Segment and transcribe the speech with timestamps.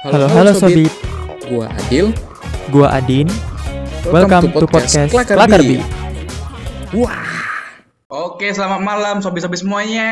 [0.00, 0.88] Halo, halo Sobit.
[1.44, 2.16] Gua Adil.
[2.72, 3.28] Gua Adin.
[4.08, 5.76] Welcome, to podcast Klakarbi.
[6.96, 7.20] Wah.
[8.08, 10.08] Oke, selamat malam sobi-sobi semuanya.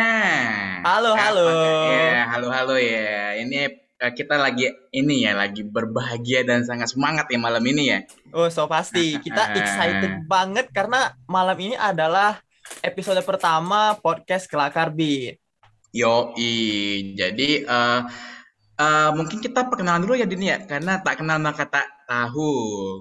[0.84, 1.48] Halo, halo.
[1.88, 3.40] Ya, halo, halo ya.
[3.40, 8.04] Ini eh, kita lagi ini ya, lagi berbahagia dan sangat semangat ya malam ini ya.
[8.36, 9.16] Oh, so pasti.
[9.24, 12.44] Kita excited banget karena malam ini adalah
[12.84, 15.40] episode pertama podcast Kelakar Beat.
[15.96, 17.16] Yoi.
[17.16, 18.00] Jadi eh
[18.78, 22.50] eh, mungkin kita perkenalan dulu ya Din ya, karena tak kenal maka tak tahu.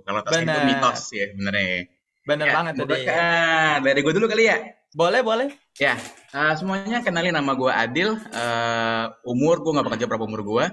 [0.04, 1.88] Kalau tak itu mitos ya sebenarnya.
[2.28, 3.02] Bener Ya, banget tadi.
[3.08, 4.58] ah, dari gue dulu kali ya.
[4.92, 5.48] Boleh, boleh.
[5.80, 5.96] Ya,
[6.34, 8.10] eh, semuanya kenalin nama gue Adil.
[8.20, 10.66] Eh, umur gue nggak bakal jawab berapa umur gue.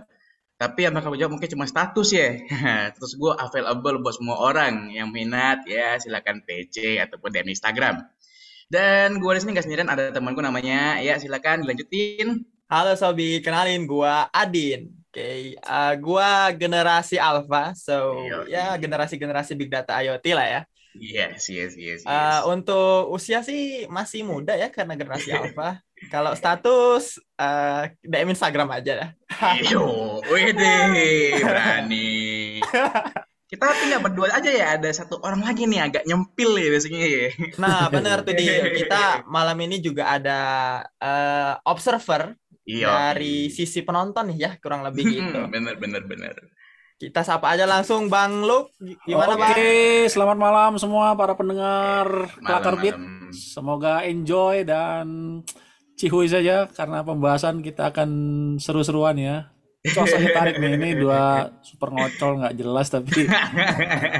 [0.54, 2.30] Tapi yang bakal jawab mungkin cuma status ya.
[2.96, 8.02] Terus gue available buat semua orang yang minat ya silakan PC ataupun DM Instagram.
[8.66, 12.42] Dan gue di sini nggak sendirian ada teman gue namanya ya silakan dilanjutin.
[12.74, 14.90] Halo Sobi, kenalin gua Adin.
[15.06, 18.18] Oke, eh, gua generasi Alpha, so
[18.50, 20.60] ya generasi-generasi Big Data IoT lah ya.
[20.98, 22.10] Yes, yes, yes, yes.
[22.10, 25.78] Eh, untuk usia sih masih muda ya karena generasi Alpha.
[26.14, 29.10] Kalau status eh DM Instagram aja dah.
[29.54, 30.74] Iyo, wede,
[31.46, 32.58] berani.
[33.54, 37.26] Kita tinggal berdua aja ya, ada satu orang lagi nih agak nyempil ya biasanya ya.
[37.62, 38.66] Nah, benar tuh Dil.
[38.82, 40.40] Kita malam ini juga ada
[40.98, 43.12] eh, observer Iya.
[43.12, 45.38] dari sisi penonton nih ya, kurang lebih gitu.
[45.52, 46.34] bener, bener, bener.
[46.94, 48.72] Kita sapa aja langsung Bang Luke.
[49.04, 50.08] Gimana Oke, Bang?
[50.08, 52.96] selamat malam semua para pendengar Kelakar Beat.
[53.34, 55.42] Semoga enjoy dan
[55.98, 58.10] cihuy saja karena pembahasan kita akan
[58.56, 59.50] seru-seruan ya.
[59.84, 63.28] Cosoknya tarik nih, ini dua super ngocol nggak jelas tapi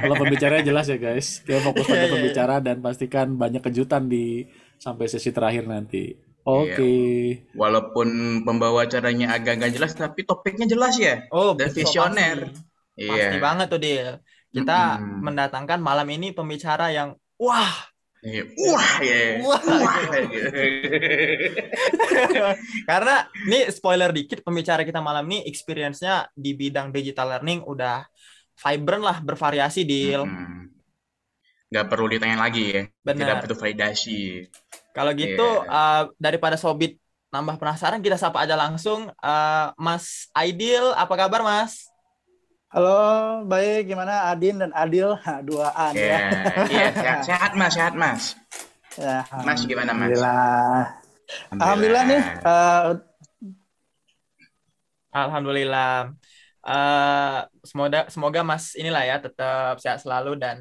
[0.05, 1.41] kalau pembicaranya jelas ya guys.
[1.41, 4.45] Kita fokus Iya, pada iya, pembicara dan pastikan banyak kejutan di
[4.77, 6.13] sampai sesi terakhir nanti.
[6.45, 6.93] Oke.
[7.57, 8.09] Walaupun
[8.45, 11.25] pembawa acaranya agak nggak jelas, tapi topiknya jelas ya.
[11.33, 12.53] Oh, Dan visioner.
[12.53, 14.21] Pasti, Pasti banget tuh Dil.
[14.55, 15.25] Kita Mm-mm.
[15.25, 17.73] mendatangkan malam ini pembicara yang wah,
[18.25, 18.41] Iya.
[18.57, 19.21] Wah, ya.
[19.45, 19.61] Wah.
[20.33, 20.49] gitu.
[22.89, 28.09] karena ini spoiler dikit pembicara kita malam ini experience-nya di bidang digital learning udah
[28.57, 30.25] vibrant lah, bervariasi Dil.
[30.25, 30.73] Hmm.
[31.75, 32.83] Nggak perlu ditanyain lagi ya.
[33.19, 33.43] Tidak Benar.
[33.43, 34.47] butuh validasi.
[34.95, 35.71] Kalau gitu Iya.
[35.75, 36.93] eh, daripada Sobit
[37.35, 41.91] nambah penasaran, kita sapa aja langsung eh, Mas Aidil, apa kabar Mas?
[42.73, 42.91] Halo,
[43.51, 43.79] baik.
[43.91, 45.09] Gimana Adin dan Adil?
[45.25, 46.19] Ha, Dua A nih Ya, ya.
[46.75, 48.23] iya, sehat, sehat mas, sehat mas.
[48.97, 50.19] Ya, Mas gimana mas?
[50.19, 50.99] Alhamdulillah.
[51.61, 52.23] Alhamdulillah nih.
[52.47, 52.89] eh,
[55.15, 55.87] Alhamdulillah.
[56.67, 57.37] Eh,
[57.71, 60.57] semoga semoga Mas inilah ya tetap sehat selalu dan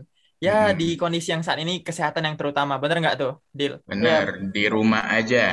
[0.46, 0.80] ya Mm-mm.
[0.80, 2.74] di kondisi yang saat ini kesehatan yang terutama.
[2.82, 3.74] Bener nggak tuh, Dil?
[3.90, 5.46] Bener, di rumah aja.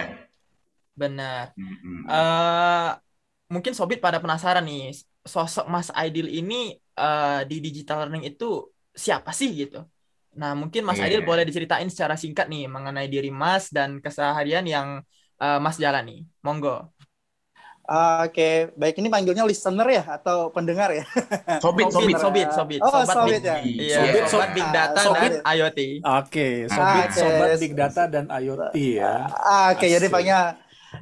[1.01, 1.47] Benar.
[1.59, 2.11] Mm-mm.
[2.11, 2.89] Eh,
[3.55, 4.83] mungkin Sobit pada penasaran nih,
[5.33, 6.55] sosok Mas Aidil ini
[7.01, 8.45] eh, di digital learning itu
[9.05, 9.79] siapa sih gitu?
[10.41, 11.29] Nah, mungkin Mas Aidil Iya.
[11.29, 14.89] boleh diceritain secara singkat nih mengenai diri Mas dan keseharian yang
[15.43, 16.13] eh, Mas jalani.
[16.47, 16.71] Monggo.
[17.91, 18.95] Oke, baik.
[18.97, 21.03] Ini panggilnya listener ya atau pendengar ya?
[21.65, 22.17] Sobit, Sobit, sobit.
[22.17, 22.81] sobit, sobit.
[22.81, 23.57] Oh, Sobat sobit Big- ya.
[23.59, 25.31] Iya, Sobit, sobat sob- Big Data sobit.
[25.33, 25.81] dan IoT.
[26.01, 27.19] Oke, sobat Oke.
[27.19, 29.15] sobat big data dan IoT ya.
[29.29, 30.15] Ah, Oke, jadi Asik.
[30.15, 30.43] panggil.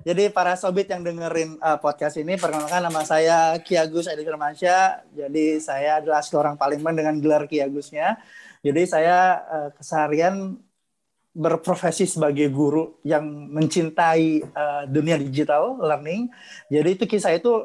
[0.01, 5.05] Jadi para sobit yang dengerin eh, podcast ini, perkenalkan nama saya Ki Agus Edi Firmansyah.
[5.11, 8.17] Jadi saya adalah seorang Palembang dengan gelar Ki Agusnya.
[8.61, 10.57] Jadi saya eh, keseharian
[11.39, 13.23] berprofesi sebagai guru yang
[13.55, 16.27] mencintai eh, dunia digital learning.
[16.67, 17.63] Jadi itu kisah itu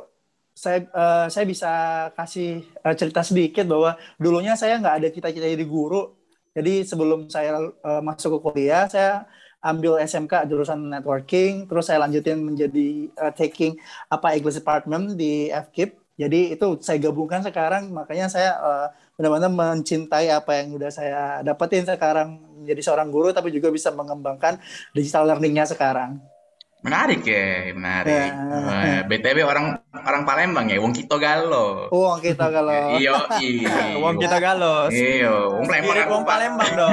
[0.53, 1.72] saya eh, saya bisa
[2.13, 6.13] kasih eh, cerita sedikit bahwa dulunya saya nggak ada cita-cita jadi guru.
[6.53, 9.25] Jadi sebelum saya eh, masuk ke kuliah, saya
[9.63, 13.73] ambil SMK jurusan networking, terus saya lanjutin menjadi eh, taking
[14.12, 15.97] apa English department di FKIP.
[16.13, 21.85] Jadi itu saya gabungkan sekarang, makanya saya eh, benar-benar mencintai apa yang udah saya dapetin
[21.85, 24.57] sekarang menjadi seorang guru, tapi juga bisa mengembangkan
[24.96, 26.18] digital learningnya sekarang.
[26.83, 28.11] Menarik ya, menarik.
[28.11, 29.07] Ya.
[29.07, 31.88] BTW orang orang Palembang ya, Wong Kito Galo.
[31.88, 33.95] Oh kita kalau Iyo, iya.
[33.95, 34.91] Wong kita galos.
[35.15, 36.25] Iyo, Wong Palembang aku, Wong.
[36.27, 36.91] Palembang dong.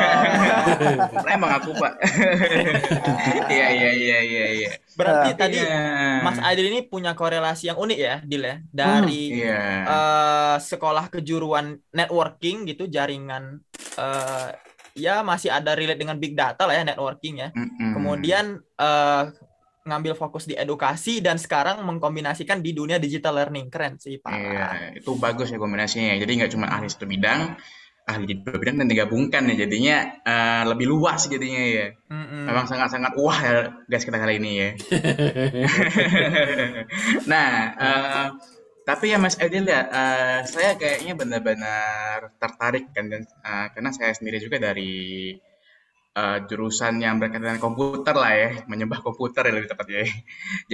[1.10, 1.92] Palembang aku, Pak.
[3.50, 4.70] Iya, iya, iya, iya, iya.
[4.94, 5.36] Berarti Ah.
[5.36, 5.82] tadi Iya.
[6.22, 8.56] Mas Aidil ini punya korelasi yang unik ya, Dil ya.
[8.70, 9.58] Dari Iya.
[9.84, 13.58] eh, sekolah kejuruan networking gitu, jaringan
[13.98, 14.48] eh,
[14.94, 17.48] ya masih ada relate dengan big data lah ya networking ya.
[17.50, 17.90] Mm-mm.
[17.90, 18.44] Kemudian
[18.78, 19.24] eh,
[19.84, 23.72] ngambil fokus di edukasi dan sekarang mengkombinasikan di dunia digital learning.
[23.72, 24.30] Keren sih, Pak.
[24.30, 24.68] Iya,
[25.00, 26.16] itu bagus ya kombinasinya.
[26.20, 27.56] Jadi nggak cuma ahli satu bidang,
[28.04, 29.64] ahli di dua bidang dan digabungkan ya.
[29.64, 31.86] Jadinya eh, lebih luas jadinya ya.
[32.12, 32.44] Mm-mm.
[32.44, 33.54] Memang sangat-sangat wah ya
[33.88, 34.70] guys kita kali ini ya.
[37.30, 38.26] nah, eh,
[38.80, 44.10] Tapi ya Mas Edil ya, eh, saya kayaknya benar-benar tertarik kan dan eh, karena saya
[44.16, 45.36] sendiri juga dari
[46.18, 49.98] eh, jurusan yang berkaitan dengan komputer lah ya, menyembah komputer ya lebih tepatnya.
[50.04, 50.08] ya.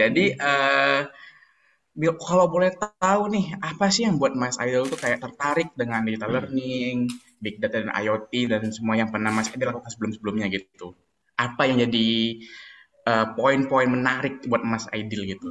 [0.07, 0.25] Jadi
[2.01, 6.01] bi- kalau boleh tahu nih, apa sih yang buat Mas Edil tuh kayak tertarik dengan
[6.07, 7.09] digital learning,
[7.43, 10.93] big data dan IoT dan semua yang pernah Mas Edil lakukan sebelum-sebelumnya gitu?
[11.37, 12.07] Apa yang jadi
[13.11, 15.49] eh, poin-poin menarik buat Mas Aidil gitu?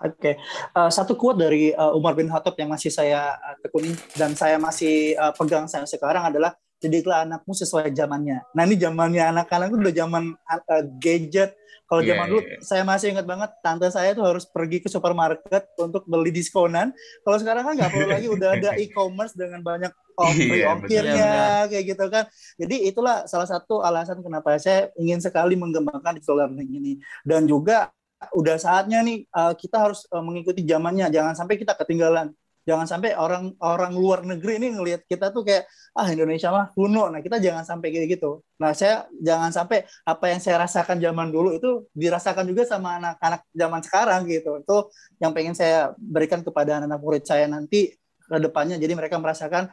[0.00, 0.40] Oke,
[0.72, 4.56] Eh, satu quote dari eh, Umar bin Khattab yang masih saya eh, tekuni dan saya
[4.56, 8.40] masih eh, pegang sampai sekarang adalah didiklah anakmu sesuai zamannya.
[8.56, 11.52] Nah ini zamannya anak-anak itu udah zaman eh, gadget.
[11.84, 12.58] Kalau Iya, zaman dulu iya.
[12.62, 16.94] saya masih ingat banget tante saya tuh harus pergi ke supermarket untuk beli diskonan.
[17.26, 19.90] Kalau sekarang kan nggak perlu lagi udah ada e-commerce dengan banyak
[20.28, 21.30] free Iya, ongkirnya
[21.66, 22.24] kayak gitu kan.
[22.60, 26.92] Jadi itulah salah satu alasan kenapa saya ingin sekali mengembangkan digital learning ini
[27.26, 27.90] dan juga
[28.36, 32.36] udah saatnya nih uh, kita harus uh, mengikuti zamannya jangan sampai kita ketinggalan
[32.68, 35.64] jangan sampai orang orang luar negeri ini ngelihat kita tuh kayak
[35.96, 37.08] ah Indonesia mah kuno.
[37.08, 38.44] Nah kita jangan sampai kayak gitu.
[38.60, 43.40] Nah saya jangan sampai apa yang saya rasakan zaman dulu itu dirasakan juga sama anak-anak
[43.50, 44.60] zaman sekarang gitu.
[44.60, 44.76] Itu
[45.18, 48.78] yang pengen saya berikan kepada anak murid saya nanti ke depannya.
[48.78, 49.72] Jadi mereka merasakan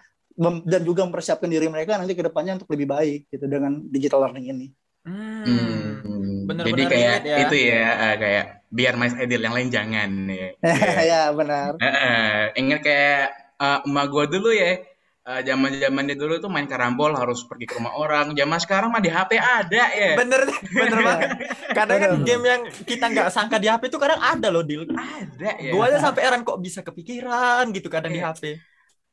[0.66, 4.46] dan juga mempersiapkan diri mereka nanti ke depannya untuk lebih baik gitu dengan digital learning
[4.54, 4.68] ini.
[5.08, 6.17] Hmm.
[6.48, 7.38] Bener-bener jadi kayak relate ya.
[7.44, 10.50] itu ya, eh, kayak biar Mas Edil yang lain jangan ya.
[11.12, 13.22] ya benar Eh, eh, ingat kayak
[13.58, 14.80] eh, emak gua dulu ya,
[15.24, 18.32] eh, zaman-zaman dia dulu tuh main karambol harus pergi ke rumah orang.
[18.32, 20.16] Zaman sekarang mah di HP ada ya.
[20.16, 21.30] Bener, bener banget.
[21.78, 22.26] Kadang kan Bener.
[22.26, 24.88] game yang kita nggak sangka di HP itu kadang ada loh, Dil.
[24.88, 25.72] Ada ya.
[25.72, 28.32] Gue aja sampai heran kok bisa kepikiran gitu kadang di Iya.
[28.32, 28.44] HP.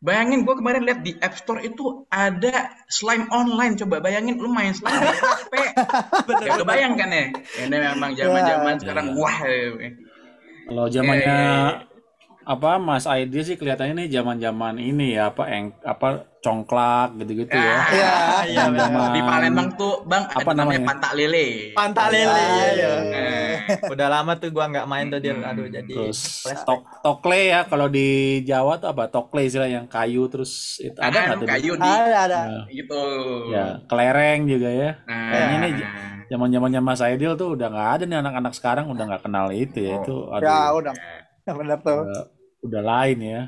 [0.05, 3.73] Bayangin gua kemarin lihat di App Store itu ada slime online.
[3.75, 5.53] Coba bayangin lu main slime di HP.
[6.29, 7.25] Bener, Gak kebayang kan ya?
[7.65, 8.81] Ini memang zaman-zaman Ya.
[8.85, 9.17] sekarang Ya.
[9.17, 9.37] wah.
[9.41, 9.91] ya.
[10.65, 11.94] Kalau zamannya Eh.
[12.45, 17.73] Apa Mas Aidil sih kelihatannya nih zaman-zaman ini ya apa eng apa congklak gitu-gitu ya.
[17.73, 18.13] Ah, Iya,
[18.53, 18.85] iya, bener.
[18.93, 20.89] Zaman Di Palembang tuh, Bang, ada Apa namanya namanya?
[20.93, 21.47] pantak lele.
[21.73, 22.29] Pantak lele.
[22.29, 22.93] Ah, iya, iya.
[23.17, 23.53] Eh,
[23.89, 25.41] Udah lama tuh gua nggak main tuh, Dil.
[25.41, 25.49] Hmm.
[25.57, 26.21] Aduh, jadi terus
[26.69, 28.07] tok tokle ya kalau di
[28.45, 31.49] Jawa tuh apa tokle istilah yang kayu terus itu ada ada nggak tuh?
[31.49, 33.03] kayu di ada ada Nah, gitu.
[33.49, 34.91] ya kelereng juga ya.
[35.09, 35.73] Nah, Kayaknya nih
[36.29, 39.93] zaman-zamannya Mas Aidil tuh udah nggak ada nih anak-anak sekarang udah nggak kenal itu ya
[40.01, 40.93] itu aduh ya udah
[41.45, 42.01] benar tuh
[42.67, 43.41] udah, lain ya.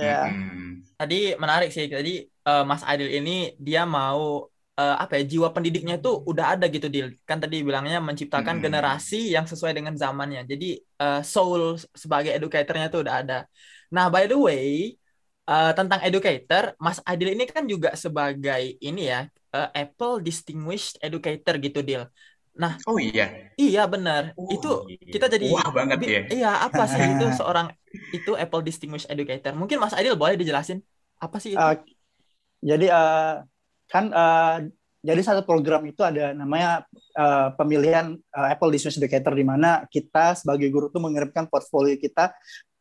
[0.00, 0.82] ya Mm-mm.
[1.00, 1.86] Tadi menarik sih.
[1.94, 2.10] Tadi
[2.48, 3.30] eh, Mas Adil ini
[3.66, 4.22] dia mau
[4.80, 7.06] eh, apa ya jiwa pendidiknya itu udah ada gitu Dil.
[7.28, 8.64] Kan tadi bilangnya menciptakan Hmm.
[8.64, 10.40] generasi yang sesuai dengan zamannya.
[10.52, 10.66] Jadi
[11.02, 11.62] eh, soul
[12.02, 13.34] sebagai educatornya tuh udah ada.
[13.94, 14.96] Nah, by the way,
[15.50, 19.20] eh, tentang educator, Mas Adil ini kan juga sebagai ini ya
[19.56, 22.02] eh, Apple Distinguished Educator gitu Dil.
[22.88, 23.52] Oh iya.
[23.56, 24.22] Iya benar.
[24.36, 25.10] Oh, Itu iya.
[25.14, 26.20] kita jadi wah banget Bi- ya.
[26.34, 27.66] Iya, apa sih itu seorang
[28.16, 29.52] itu Apple Distinguished Educator?
[29.56, 30.78] Mungkin Mas Adil boleh dijelasin
[31.20, 31.60] apa sih itu?
[31.60, 31.74] Uh,
[32.62, 33.32] jadi uh,
[33.92, 34.56] kan uh,
[35.02, 36.86] jadi satu program itu ada namanya
[37.16, 42.32] uh, pemilihan uh, Apple Distinguished Educator di mana kita sebagai guru tuh mengirimkan portfolio kita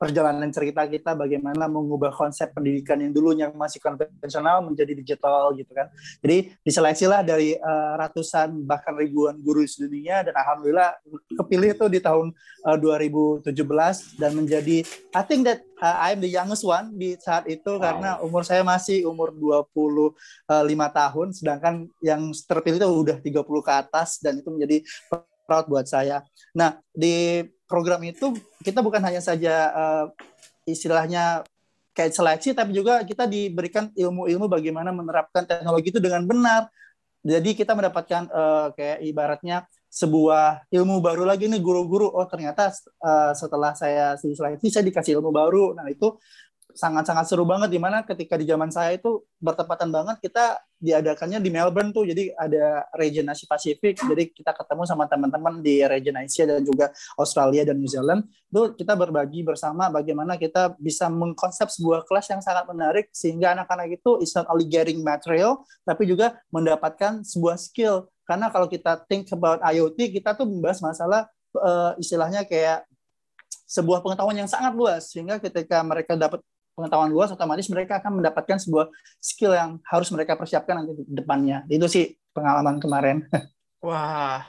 [0.02, 5.94] perjalanan cerita kita bagaimana mengubah konsep pendidikan yang dulunya masih konvensional menjadi digital gitu kan.
[6.26, 10.98] Jadi diseleksi lah dari uh, ratusan bahkan ribuan guru di dunia dan alhamdulillah
[11.38, 12.34] kepilih tuh di tahun
[12.66, 13.54] uh, 2017
[14.18, 14.82] dan menjadi
[15.14, 19.06] I think that uh, I'm the youngest one di saat itu karena umur saya masih
[19.10, 20.14] umur 25
[20.74, 24.78] tahun sedangkan yang terpilih itu udah 30 ke atas dan itu menjadi
[25.46, 26.24] proud buat saya.
[26.56, 28.32] Nah, di program itu
[28.64, 30.06] kita bukan hanya saja uh,
[30.64, 31.44] istilahnya
[31.92, 36.72] kayak seleksi tapi juga kita diberikan ilmu-ilmu bagaimana menerapkan teknologi itu dengan benar.
[37.22, 42.72] Jadi kita mendapatkan uh, kayak ibaratnya sebuah ilmu baru lagi nih guru-guru oh ternyata
[43.04, 46.16] uh, setelah saya seleksi saya dikasih ilmu baru nah itu
[46.74, 51.54] sangat-sangat seru banget di mana ketika di zaman saya itu bertepatan banget kita diadakannya di
[51.54, 52.10] Melbourne tuh.
[52.10, 56.90] Jadi ada region Asia Pasifik jadi kita ketemu sama teman-teman di region Asia dan juga
[57.16, 58.26] Australia dan New Zealand.
[58.50, 64.02] Itu kita berbagi bersama bagaimana kita bisa mengkonsep sebuah kelas yang sangat menarik sehingga anak-anak
[64.02, 68.10] itu is not only getting material tapi juga mendapatkan sebuah skill.
[68.26, 72.88] Karena kalau kita think about IoT kita tuh membahas masalah uh, istilahnya kayak
[73.72, 76.44] sebuah pengetahuan yang sangat luas sehingga ketika mereka dapat
[76.76, 78.88] pengetahuan luas otomatis mereka akan mendapatkan sebuah
[79.22, 83.18] skill yang harus mereka persiapkan nanti di depannya itu sih pengalaman kemarin
[83.86, 84.46] Wah,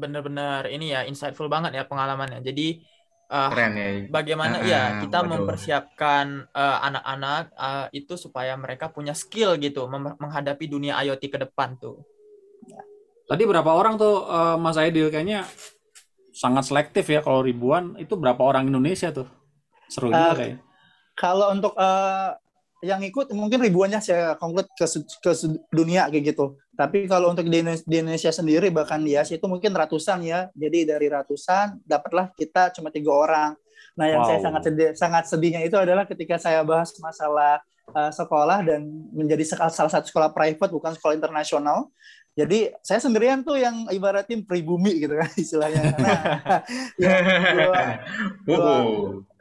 [0.00, 2.38] bener-bener ini ya insightful banget ya pengalamannya.
[2.48, 2.84] Jadi
[3.32, 3.88] uh, Keren ya.
[4.14, 5.32] bagaimana Ah, ya kita waduh.
[5.32, 11.38] mempersiapkan uh, anak-anak uh, itu supaya mereka punya skill gitu mem- menghadapi dunia IoT ke
[11.44, 12.04] depan tuh.
[13.24, 15.48] Tadi berapa orang tuh eh, Mas Aidil kayaknya
[16.34, 19.28] sangat selektif ya kalau ribuan itu berapa orang Indonesia tuh?
[19.88, 20.60] Seru juga Eh, kayaknya.
[21.14, 22.34] Kalau untuk uh,
[22.84, 25.32] yang ikut mungkin ribuannya saya konkret ke, ke
[25.72, 26.60] dunia kayak gitu.
[26.76, 30.52] Tapi kalau untuk di, di Indonesia sendiri bahkan di Asia itu mungkin ratusan ya.
[30.52, 33.50] Jadi dari ratusan dapatlah kita cuma tiga orang.
[33.96, 34.28] Nah yang wow.
[34.28, 37.64] saya sangat sedih, sangat sedihnya itu adalah ketika saya bahas masalah
[37.96, 38.84] uh, sekolah dan
[39.16, 41.88] menjadi salah satu sekolah private bukan sekolah internasional.
[42.34, 45.82] Jadi saya sendirian tuh yang ibaratin pribumi gitu kan istilahnya.
[45.94, 46.20] Nah,
[47.02, 47.82] yang dua,
[48.44, 48.74] dua,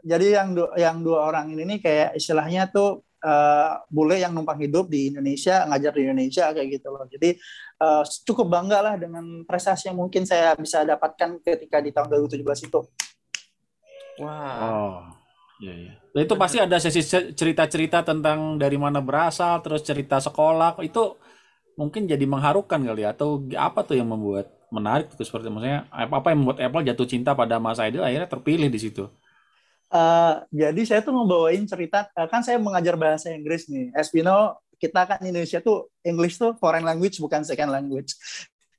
[0.04, 4.60] jadi yang dua, yang dua orang ini nih kayak istilahnya tuh uh, bule yang numpang
[4.60, 7.08] hidup di Indonesia, ngajar di Indonesia kayak gitu loh.
[7.08, 7.40] Jadi
[7.80, 12.68] uh, cukup bangga lah dengan prestasi yang mungkin saya bisa dapatkan ketika di tahun 2017
[12.70, 12.80] itu.
[14.22, 14.60] Wow.
[14.62, 15.00] Oh.
[15.64, 15.94] Iya, iya.
[16.12, 20.76] Nah, itu pasti ada sesi cerita-cerita tentang dari mana berasal, terus cerita sekolah.
[20.84, 21.16] Itu
[21.80, 26.34] mungkin jadi mengharukan kali ya atau apa tuh yang membuat menarik itu seperti maksudnya apa
[26.34, 29.10] yang membuat Apple jatuh cinta pada Mas Aidil akhirnya terpilih di situ.
[29.92, 33.94] Uh, jadi saya tuh ngebawain cerita uh, kan saya mengajar bahasa Inggris nih.
[33.98, 38.16] Espino kita kan Indonesia tuh English tuh foreign language bukan second language.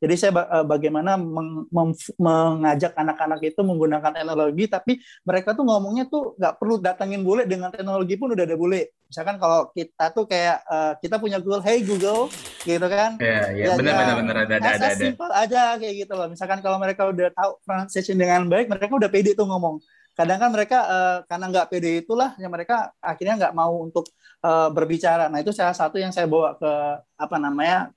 [0.05, 4.93] Jadi saya uh, bagaimana meng, meng, mengajak anak-anak itu menggunakan teknologi, tapi
[5.25, 8.93] mereka tuh ngomongnya tuh nggak perlu datangin bule dengan teknologi pun udah ada bule.
[9.09, 12.29] Misalkan kalau kita tuh kayak uh, kita punya Google, Hey Google,
[12.69, 13.17] gitu kan?
[13.17, 14.89] Iya, iya, ya, benar, benar, benar, ada, ada, ada.
[14.93, 16.29] Simple aja kayak gitu loh.
[16.29, 19.81] Misalkan kalau mereka udah tahu pronunciation dengan baik, mereka udah pede tuh ngomong
[20.15, 24.07] kadang kan mereka uh, karena nggak pede itulah yang mereka akhirnya nggak mau untuk
[24.47, 25.27] uh, berbicara.
[25.27, 26.73] Nah itu salah satu yang saya bawa ke
[27.19, 27.91] apa namanya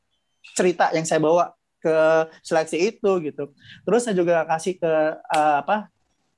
[0.58, 1.96] cerita yang saya bawa ke
[2.42, 3.54] seleksi itu gitu.
[3.86, 5.94] Terus saya juga kasih ke uh, apa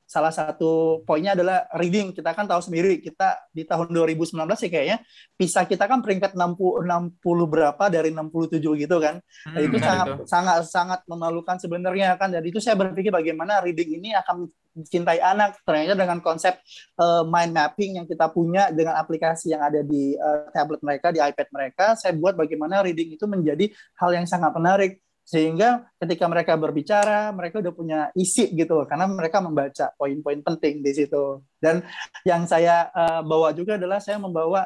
[0.10, 2.10] salah satu poinnya adalah reading.
[2.18, 5.06] Kita kan tahu sendiri kita di tahun 2019 sih kayaknya
[5.38, 9.22] PISA kita kan peringkat 60 60 berapa dari 67 gitu kan.
[9.22, 10.24] Hmm, itu sangat itu.
[10.26, 12.34] sangat sangat memalukan sebenarnya kan.
[12.34, 14.50] Jadi itu saya berpikir bagaimana reading ini akan
[14.90, 16.56] cintai anak ternyata dengan konsep
[17.02, 21.20] uh, mind mapping yang kita punya dengan aplikasi yang ada di uh, tablet mereka di
[21.20, 23.68] iPad mereka saya buat bagaimana reading itu menjadi
[24.00, 29.38] hal yang sangat menarik sehingga ketika mereka berbicara mereka udah punya isi gitu karena mereka
[29.38, 31.86] membaca poin-poin penting di situ dan
[32.26, 34.66] yang saya uh, bawa juga adalah saya membawa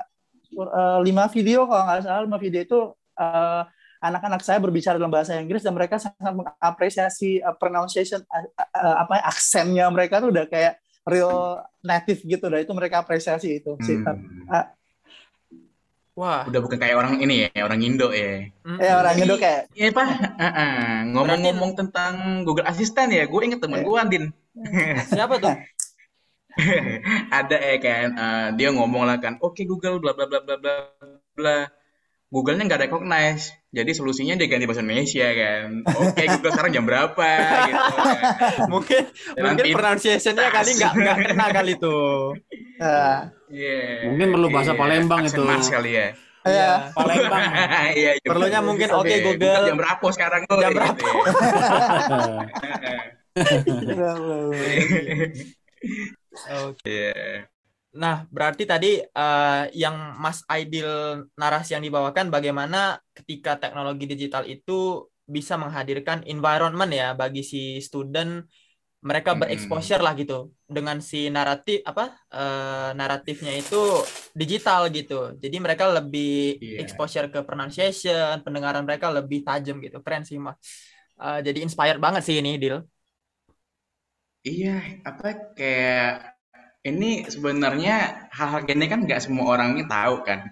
[0.55, 2.79] uh, lima video kalau nggak salah lima video itu
[3.19, 3.67] uh,
[3.99, 9.19] anak-anak saya berbicara dalam bahasa Inggris dan mereka sangat mengapresiasi uh, pronunciation uh, uh, apa
[9.19, 14.47] aksennya mereka tuh udah kayak real native gitu dah itu mereka apresiasi itu hmm.
[14.47, 14.63] uh,
[16.13, 16.45] Wah.
[16.45, 18.45] Udah bukan kayak orang ini ya, orang Indo ya.
[18.61, 18.77] Mm.
[18.77, 19.61] Ya orang Indo kayak.
[19.73, 20.07] Iya pak.
[21.09, 22.13] Ngomong-ngomong tentang
[22.45, 24.29] Google Assistant ya, gue inget temen gue Andin.
[25.09, 25.57] Siapa tuh?
[27.33, 30.55] Ada ya kan, uh, dia ngomong lah kan, oke okay, Google bla bla bla bla
[30.61, 30.75] bla
[31.33, 31.57] bla.
[32.29, 33.49] Google-nya nggak recognize.
[33.73, 35.81] Jadi solusinya dia ganti bahasa Indonesia kan.
[35.97, 37.29] Oke, okay, Google sekarang jam berapa
[37.65, 37.73] gitu.
[37.73, 38.69] Kan.
[38.73, 39.01] mungkin
[39.33, 42.37] Jalan mungkin pronunciation-nya kali nggak nggak kena kali tuh.
[42.77, 44.05] Uh, yeah.
[44.05, 44.77] Mungkin perlu bahasa yeah.
[44.77, 45.41] Palembang itu.
[45.41, 46.13] Mas kali ya.
[46.45, 47.41] Iya, Palembang.
[47.97, 48.29] Iya, iya.
[48.29, 49.65] Perlunya mungkin oke okay, Google.
[49.65, 50.61] Jam berapa sekarang tuh?
[50.61, 51.07] Jam berapa?
[53.33, 54.13] Gitu, ya.
[56.67, 56.85] Oke.
[56.85, 57.49] Yeah.
[57.93, 65.05] Nah, berarti tadi uh, yang Mas Aidil narasi yang dibawakan bagaimana ketika teknologi digital itu
[65.29, 68.43] bisa menghadirkan environment ya bagi si student
[69.03, 73.77] mereka bereksposure lah gitu dengan si naratif apa uh, naratifnya itu
[74.31, 75.35] digital gitu.
[75.37, 76.79] Jadi mereka lebih yeah.
[76.81, 79.99] exposure ke pronunciation, pendengaran mereka lebih tajam gitu.
[79.99, 80.55] Keren sih, Mas.
[81.19, 82.79] Uh, jadi inspired banget sih ini, Dil.
[84.43, 86.32] Iya, apa kayak
[86.83, 90.51] ini sebenarnya hal-hal gini kan nggak semua orang ini tahu kan.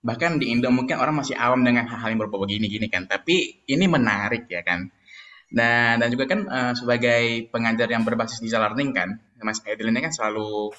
[0.00, 3.08] Bahkan di Indo mungkin orang masih awam dengan hal-hal yang berbau begini-gini kan.
[3.08, 4.88] Tapi ini menarik ya kan.
[5.50, 9.98] Nah, dan juga kan uh, sebagai pengajar yang berbasis digital learning kan, Mas Edil ini
[9.98, 10.70] kan selalu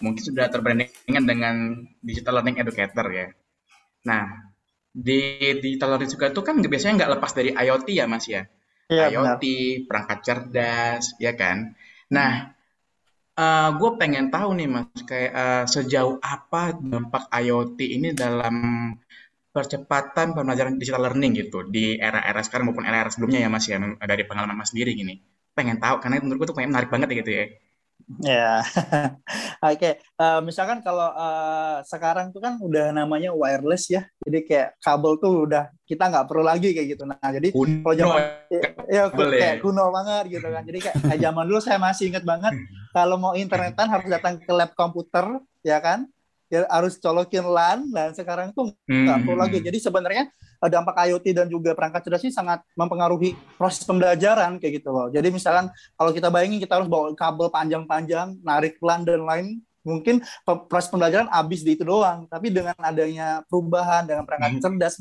[0.00, 1.54] mungkin sudah terbrandingan dengan
[2.00, 3.28] digital learning educator ya.
[4.08, 4.24] Nah,
[4.88, 8.48] di digital learning juga itu kan biasanya nggak lepas dari IoT ya Mas ya.
[8.88, 9.84] ya IoT, benar.
[9.84, 11.76] perangkat cerdas, ya kan.
[12.08, 12.55] Nah,
[13.36, 18.56] uh, eh, gue pengen tahu nih mas, kayak uh, sejauh apa dampak IoT ini dalam
[19.52, 24.24] percepatan pembelajaran digital learning gitu di era-era sekarang maupun era-era sebelumnya ya mas ya dari
[24.28, 25.16] pengalaman mas sendiri gini.
[25.56, 27.44] Pengen tahu karena menurut gue tuh pengen menarik banget gitu ya.
[28.22, 28.62] Ya,
[29.66, 29.74] oke.
[29.74, 29.92] Okay.
[30.14, 35.50] Uh, misalkan kalau uh, sekarang tuh kan udah namanya wireless ya, jadi kayak kabel tuh
[35.50, 37.02] udah kita nggak perlu lagi kayak gitu.
[37.02, 40.62] Nah, jadi kalau zaman ya, ya kayak kuno banget gitu kan.
[40.62, 42.54] Jadi kayak, zaman dulu saya masih inget banget
[42.94, 45.26] kalau mau internetan harus datang ke lab komputer,
[45.66, 46.06] ya kan?
[46.46, 49.58] Ya harus colokin LAN dan sekarang tuh nggak perlu lagi.
[49.58, 49.66] Hmm.
[49.66, 54.80] Jadi sebenarnya Eh, dampak IoT dan juga perangkat cerdas ini sangat mempengaruhi proses pembelajaran kayak
[54.80, 55.06] gitu loh.
[55.12, 59.46] Jadi misalkan kalau kita bayangin kita harus bawa kabel panjang-panjang, narik LAN dan lain
[59.82, 60.18] mungkin
[60.66, 64.98] proses pembelajaran habis di itu doang tapi dengan adanya perubahan dengan perangkat cerdas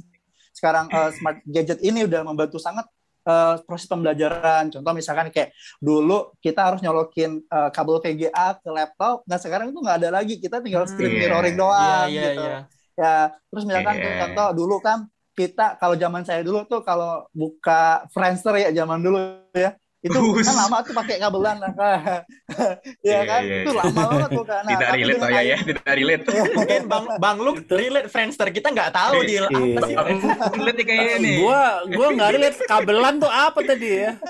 [0.53, 2.85] sekarang eh, smart gadget ini udah membantu sangat
[3.25, 9.25] eh, proses pembelajaran contoh misalkan kayak dulu kita harus nyolokin eh, kabel VGA ke laptop
[9.25, 10.93] nah sekarang itu nggak ada lagi kita tinggal Hmm.
[10.93, 11.19] screen Iya.
[11.19, 12.57] mirroring Iya, doang iya, gitu iya.
[12.93, 13.15] ya
[13.49, 14.13] terus misalkan Iya.
[14.21, 19.19] contoh dulu kan kita kalau zaman saya dulu tuh kalau buka Friendster ya zaman dulu
[19.51, 19.75] ya
[20.05, 20.45] itu Bus.
[20.45, 22.21] kan lama tuh pakai kabelan lah kan
[23.01, 23.79] Iya, ya kan iya, itu iya.
[23.81, 26.23] lama banget tuh kan Nah, tidak relate oh ya ya tidak relate
[26.53, 29.25] Mungkin Bang Bang Luke relate Friendster kita nggak tahu Iya.
[29.25, 30.33] deal apa sih Iya.
[30.53, 34.11] Relate nih kayaknya nih Gua gua nggak lihat kabelan tuh apa tadi ya.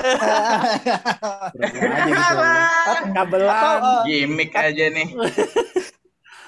[1.56, 3.12] Gitu.
[3.12, 3.80] Kabelan.
[3.84, 5.08] eh, gimmick aja nih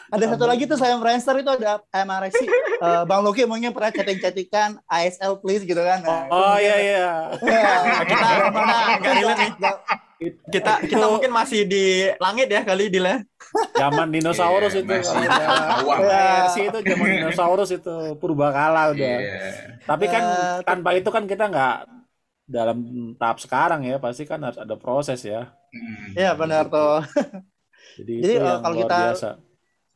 [0.07, 2.47] ada satu lagi tuh saya Friendster itu ada emang Rexi
[2.77, 7.05] eh, Bang Loki mungkin pernah chatting-chattingan ASL please gitu kan Nah, Oh iya iya.
[7.37, 7.71] Ya,
[8.03, 9.51] Kita mana nggak relate nih.
[9.55, 9.81] Nggak-
[10.49, 11.85] Kita kita mungkin masih di
[12.17, 13.21] langit ya kali deal ya.
[13.75, 14.93] Zaman dinosaurus Iya, itu
[16.01, 19.13] versi itu zaman dinosaurus itu purbakala udah.
[19.13, 19.37] Iya.
[19.83, 21.75] Tapi kan Eh, tanpa itu kan kita nggak
[22.43, 22.77] dalam
[23.13, 25.53] tahap sekarang ya, pasti kan harus ada proses ya.
[25.69, 26.15] Hmm.
[26.15, 27.05] Iya benar tuh.
[27.97, 29.29] Jadi, Jadi, itu eh, yang kalau luar kita- biasa.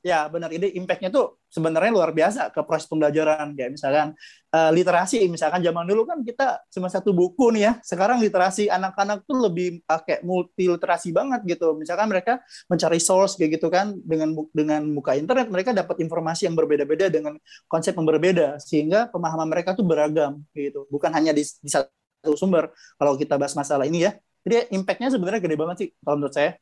[0.01, 0.50] Ya benar.
[0.50, 3.53] Ini impactnya tuh sebenarnya luar biasa ke proses pembelajaran.
[3.53, 4.08] Kayak misalkan
[4.50, 7.72] eh, literasi misalkan zaman dulu kan kita cuma satu buku nih ya.
[7.86, 11.77] Sekarang literasi anak-anak tuh lebih pakai multi literasi banget gitu.
[11.77, 16.58] Misalkan mereka mencari source kayak gitu kan dengan dengan buka internet mereka dapat informasi yang
[16.58, 17.38] berbeda-beda dengan
[17.70, 18.58] konsep yang berbeda.
[18.58, 20.89] Sehingga pemahaman mereka tuh beragam gitu.
[20.89, 22.74] Bukan hanya di, di satu sumber.
[22.98, 24.17] Kalau kita bahas masalah ini ya.
[24.41, 26.58] Jadi impactnya sebenarnya gede banget sih kalau menurut saya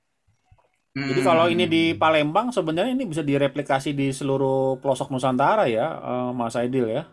[0.98, 6.32] Jadi kalau ini di Palembang sebenarnya ini bisa direplikasi di seluruh pelosok Nusantara ya, eh,
[6.34, 7.04] Mas Aidil ya.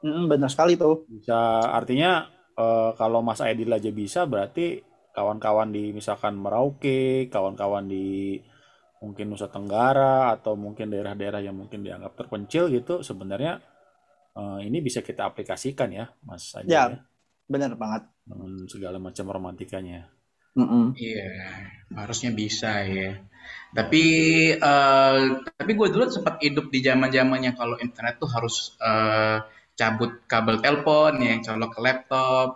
[0.00, 2.24] Mm, benar sekali tuh Bisa artinya
[2.56, 4.80] eh, kalau Mas Aidil aja bisa berarti
[5.12, 8.40] kawan-kawan di misalkan Merauke, kawan-kawan di
[9.00, 13.60] mungkin Nusa Tenggara atau mungkin daerah-daerah yang mungkin dianggap terpencil gitu sebenarnya
[14.36, 16.84] eh, ini bisa kita aplikasikan ya, Mas Aidil Ya.
[16.88, 16.98] ya,
[17.50, 20.19] benar banget dengan segala macam romantikanya.
[20.98, 21.30] Iya,
[21.94, 23.08] harusnya bisa ya.
[23.76, 24.02] Tapi
[24.58, 25.18] eh,
[25.58, 29.38] tapi gue dulu sempat hidup di zaman zamannya kalau internet tuh harus eh,
[29.78, 32.48] cabut kabel telepon ya, colok ke laptop.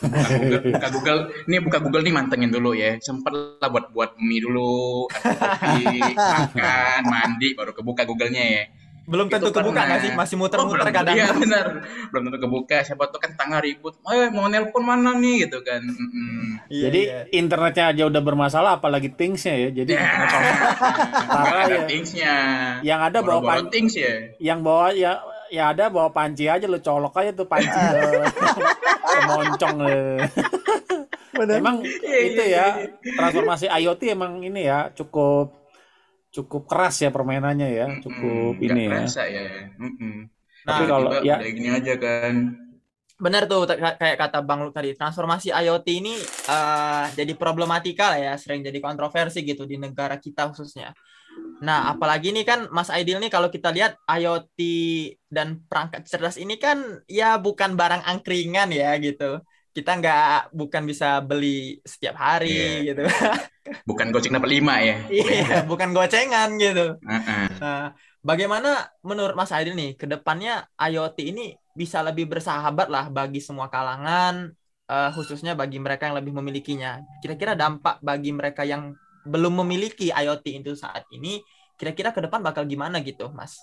[0.00, 2.96] Buka Google, buka Google, ini buka Google nih mantengin dulu ya.
[3.02, 5.82] Sempet lah buat buat mie dulu, kopi,
[6.34, 8.64] makan, mandi, baru kebuka Google-nya ya.
[9.10, 9.86] Belum tentu Itu kebuka pernah.
[9.88, 10.10] nggak sih?
[10.12, 11.14] Masih Oh, muter-muter belum, kadang.
[11.14, 11.66] Iya benar,
[12.08, 12.76] belum tentu kebuka.
[12.80, 15.82] Siapa tuh kan tengah ribut, eh mau nelpon mana nih gitu kan.
[15.82, 16.62] Mm-mm.
[16.68, 17.20] Iya, Jadi iya.
[17.32, 19.68] internetnya aja udah bermasalah apalagi thingsnya ya.
[19.74, 20.06] Jadi Ya,
[21.26, 21.82] Parah ada ya.
[21.84, 22.34] thingsnya.
[22.80, 24.14] yang ada bawa Boro-boro pan- things ya.
[24.38, 25.18] yang bawa ya
[25.48, 27.98] ya ada bawa panci aja lo colok aja tuh panci ke,
[29.10, 30.22] ke moncong eh.
[31.30, 31.56] Benar.
[31.56, 32.66] Emang Iya, itu iya, ya
[33.12, 35.59] transformasi IoT emang ini ya cukup
[36.36, 39.00] cukup keras ya permainannya ya, cukup Mm-mm, ini ya.
[39.34, 39.40] ya.
[39.82, 40.12] Mm-mm.
[40.66, 42.34] Tapi Nah, kalau Tiba-tiba ya udah gini aja kan.
[43.20, 43.68] Benar tuh
[44.00, 46.16] kayak kata Bang Luke tadi, transformasi IoT ini
[46.48, 50.96] eh, jadi problematika lah ya, sering jadi kontroversi gitu di negara kita khususnya.
[51.66, 54.58] Nah, apalagi ini kan Mas Aidil nih kalau kita lihat IoT
[55.28, 59.44] dan perangkat cerdas ini kan ya bukan barang angkringan ya gitu.
[59.80, 62.52] Kita nggak bukan bisa beli setiap hari
[62.84, 62.92] Iya.
[62.92, 63.02] gitu.
[63.88, 64.96] Bukan goceng dapat lima ya.
[65.08, 67.00] Iya, bukan gocengan gitu.
[67.06, 67.46] Heeh.
[67.62, 73.38] Nah, bagaimana menurut Mas Aidil nih ke depannya IoT ini bisa lebih bersahabat lah bagi
[73.38, 74.50] semua kalangan,
[74.90, 76.98] eh, khususnya bagi mereka yang lebih memilikinya.
[77.22, 78.92] Kira-kira dampak bagi mereka yang
[79.24, 81.38] belum memiliki IoT itu saat ini,
[81.78, 83.54] kira-kira ke depan bakal gimana gitu, Mas?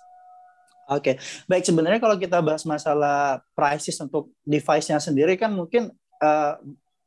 [0.87, 1.19] Oke,
[1.51, 6.53] baik sebenarnya kalau kita bahas masalah prices untuk device-nya sendiri kan mungkin eh,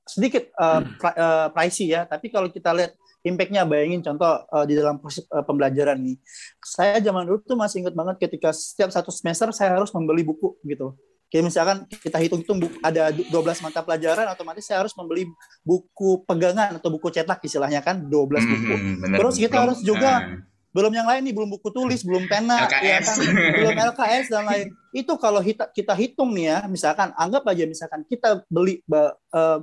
[0.06, 4.74] sedikit eh, pri- eh, pricey ya, tapi kalau kita lihat impact-nya bayangin contoh eh, di
[4.74, 6.16] dalam proses eh, pembelajaran nih.
[6.58, 10.56] Saya zaman dulu tuh masih ingat banget ketika setiap satu semester saya harus membeli buku
[10.64, 10.96] gitu.
[11.30, 13.30] Kayak misalkan kita hitung-hitung buku, ada 12
[13.62, 15.30] mata pelajaran otomatis saya harus membeli
[15.62, 18.74] buku pegangan atau buku cetak istilahnya kan 12 buku.
[18.74, 19.16] Mhm, bener.
[19.22, 22.62] Terus kita Belum- harus juga Nah, belum yang lain nih, belum buku tulis, belum pena,
[22.62, 23.06] ya LKS.
[23.06, 23.18] kan?
[23.58, 24.66] belum LKS dan lain.
[24.94, 29.60] Itu kalau kita, kita hitung nih ya, misalkan anggap aja misalkan kita beli eh,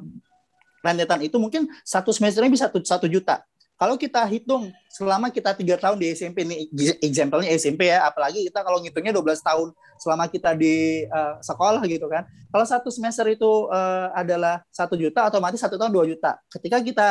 [0.83, 3.43] rentetan itu mungkin satu semesternya bisa satu, satu juta.
[3.77, 6.65] Kalau kita hitung selama kita tiga tahun di SMP nih,
[6.97, 9.69] example-nya SMP ya, apalagi kita kalau ngitungnya 12 tahun
[10.01, 12.25] selama kita di eh, sekolah gitu kan.
[12.49, 16.41] Kalau satu semester itu eh, adalah satu juta, otomatis satu tahun dua juta.
[16.49, 17.07] Ketika kita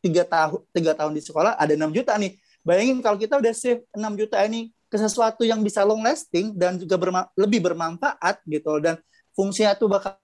[0.00, 2.32] tiga tahun tiga tahun di sekolah ada 6 juta nih.
[2.66, 6.74] Bayangin kalau kita udah save 6 juta ini ke sesuatu yang bisa long lasting dan
[6.82, 8.98] juga berma- lebih bermanfaat gitu dan
[9.38, 10.18] fungsinya tuh bakal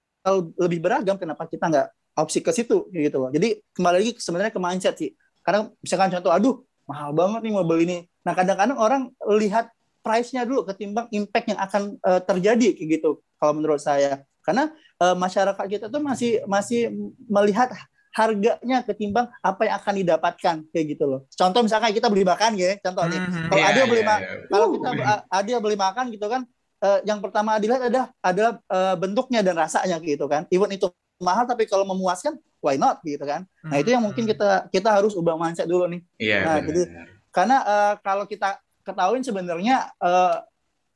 [0.59, 3.31] lebih beragam kenapa kita nggak opsi ke situ gitu loh.
[3.31, 5.15] Jadi kembali lagi sebenarnya ke mindset sih.
[5.47, 7.99] Karena misalkan contoh aduh mahal banget nih mobil ini.
[8.23, 9.03] Nah, kadang-kadang orang
[9.39, 9.71] lihat
[10.03, 14.27] price-nya dulu ketimbang impact yang akan uh, terjadi kayak gitu kalau menurut saya.
[14.43, 16.91] Karena uh, masyarakat kita tuh masih masih
[17.31, 17.71] melihat
[18.13, 21.21] harganya ketimbang apa yang akan didapatkan kayak gitu loh.
[21.33, 23.19] Contoh misalkan kita beli makan ya, contoh nih.
[23.19, 23.45] Mhm.
[23.49, 24.29] Kalau Iya, Adil beli ma- iya.
[24.47, 24.73] kalau Uh.
[24.77, 24.89] kita
[25.29, 26.43] Adil beli makan gitu kan
[26.83, 30.45] eh, yang pertama Adil lihat adalah adalah eh, bentuknya dan rasanya gitu kan.
[30.49, 33.47] Even itu mahal tapi kalau memuaskan why not gitu kan.
[33.63, 34.31] Nah, itu yang mungkin Hmm.
[34.35, 36.01] kita kita harus ubah mindset dulu nih.
[36.19, 36.91] Iya, Nah, jadi-
[37.33, 40.37] Karena eh, kalau kita ketahuin sebenarnya eh,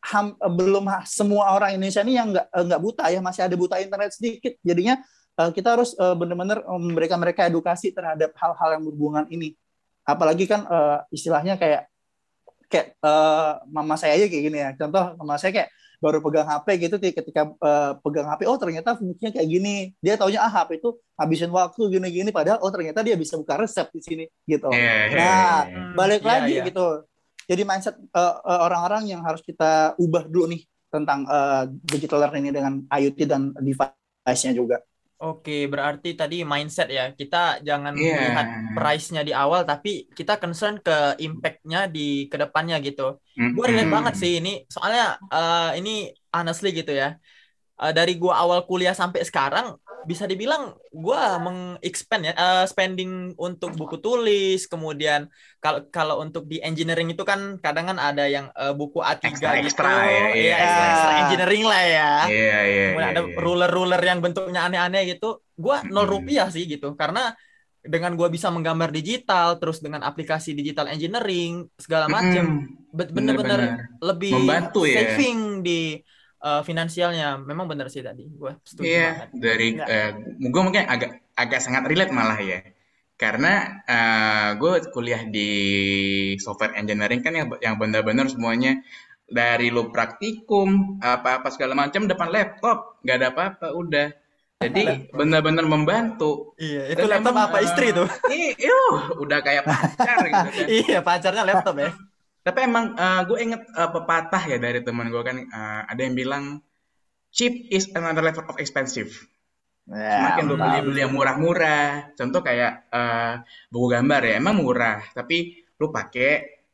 [0.04, 4.12] ham- belum semua orang Indonesia ini yang nggak nggak buta ya masih ada buta internet
[4.12, 4.52] sedikit.
[4.60, 5.00] Jadinya
[5.40, 9.52] eh, kita harus eh, benar-benar eh, memberikan mereka edukasi terhadap hal-hal yang berhubungan ini.
[10.06, 11.88] Apalagi kan eh, istilahnya kayak
[12.66, 14.70] kayak eh, mama saya aja kayak gini ya.
[14.74, 17.08] Contoh mama saya kayak baru pegang HP gitu Ti.
[17.16, 19.74] ketika eh, pegang HP oh ternyata fungsinya kayak gini.
[20.00, 23.88] Dia taunya ah HP itu habisin waktu gini-gini padahal oh ternyata dia bisa buka resep
[23.92, 24.68] di sini gitu.
[24.72, 25.82] Iya, iya, Nah, iya.
[25.96, 26.66] balik lagi iya.
[26.66, 27.06] gitu.
[27.46, 32.50] Jadi mindset uh, uh, orang-orang yang harus kita ubah dulu nih tentang uh, digital learning
[32.50, 34.82] ini dengan IoT dan device-nya juga.
[35.16, 37.04] Oke, berarti tadi mindset ya.
[37.16, 38.12] Kita jangan Iya.
[38.20, 43.16] melihat price-nya di awal, tapi kita concern ke impact-nya di ke depannya gitu.
[43.56, 44.68] Gue relate banget sih ini.
[44.68, 47.16] Soalnya eh, ini honestly gitu ya.
[47.76, 49.76] Eh, dari gua awal kuliah sampai sekarang
[50.06, 50.62] bisa dibilang
[50.94, 55.26] gua meng-expand ya eh, spending untuk buku tulis, kemudian
[55.58, 59.42] kalau kalau untuk di engineering itu kan kadang kan ada yang eh, buku A3 gitu.
[59.42, 60.26] Ekstra-ekstra ya, iya.
[60.38, 61.20] Iya, extra-extra Iya.
[61.26, 62.10] engineering lah ya.
[62.30, 63.36] Iya, iya, Kemudian iya, ada iya.
[63.42, 65.28] ruler-ruler yang bentuknya aneh-aneh gitu.
[65.58, 66.94] Gua nol rupiah sih gitu.
[66.94, 67.34] Karena
[67.86, 72.94] dengan gua bisa menggambar digital, terus dengan aplikasi digital engineering segala macem, Mm-mm.
[72.94, 73.60] be- bener-bener
[74.02, 75.14] lebih Membantu ya.
[75.14, 75.80] saving di
[76.42, 77.40] uh, finansialnya.
[77.40, 78.26] Memang bener sih tadi.
[78.28, 79.28] Gue setuju Iya, banget.
[79.36, 79.84] dari Ya.
[79.86, 82.60] eh, gue mungkin agak agak sangat relate malah ya.
[83.16, 83.80] Karena
[84.60, 85.50] gue kuliah di
[86.36, 88.76] software engineering kan yang yang benar-benar semuanya
[89.26, 94.08] dari lu praktikum apa-apa segala macam depan laptop, nggak ada apa-apa, udah.
[94.56, 96.56] Jadi benar-benar membantu.
[96.56, 98.08] Iya, Dan itu laptop emang, apa eh, istri tuh?
[98.56, 100.66] Yuh, udah kayak pacar gitu kan.
[100.80, 101.90] iya, pacarnya laptop ya.
[102.46, 102.84] Tapi emang
[103.28, 106.44] gue inget eh, pepatah ya dari teman gue kan eh, ada yang bilang
[107.36, 109.10] cheap is another level of expensive.
[110.14, 110.64] Semakin lu mantap.
[110.64, 113.32] beli-beli yang murah-murah, contoh kayak eh,
[113.72, 115.36] buku gambar ya, emang murah, tapi
[115.80, 116.30] lu pakai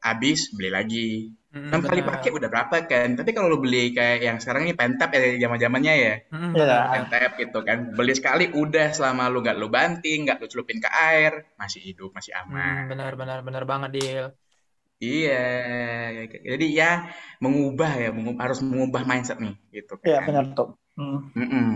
[0.06, 1.11] habis beli lagi.
[1.52, 2.11] Mm, Enam kali benar.
[2.12, 3.08] pakai udah berapa kan?
[3.18, 6.80] Tapi kalau lu beli kayak yang sekarang ini pentap ya zaman-zamannya ya, Mm, Iya.
[6.92, 10.88] pentap gitu kan, beli sekali udah selama lu nggak lu banting, nggak lu celupin ke
[10.92, 12.82] air, masih hidup, masih Hmm, aman.
[12.90, 14.26] benar benar benar banget Dil.
[15.02, 15.34] Iya,
[16.50, 16.90] jadi ya
[17.42, 20.26] mengubah ya, mengu- harus mengubah mindset nih, gitu Iya kan.
[20.30, 20.68] benar tuh.
[20.98, 21.18] Hmm.
[21.34, 21.66] Mm-mm.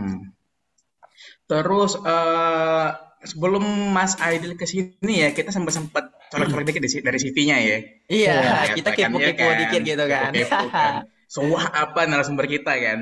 [1.46, 2.88] Terus eh
[3.26, 7.78] sebelum Mas Aidil ke sini ya, kita sempat sempat colok-colok dikit di- dari CV-nya ya.
[8.10, 9.56] Iya, Lihat kita kan, ya kepo-kepo kan?
[9.62, 10.30] dikit gitu kan.
[10.34, 10.92] Kepo-kepo kan.
[11.34, 12.98] Sewah apa narasumber kita kan.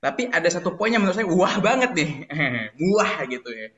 [0.00, 2.10] Tapi ada satu poin yang menurut saya wah banget nih.
[2.96, 3.68] wah gitu ya.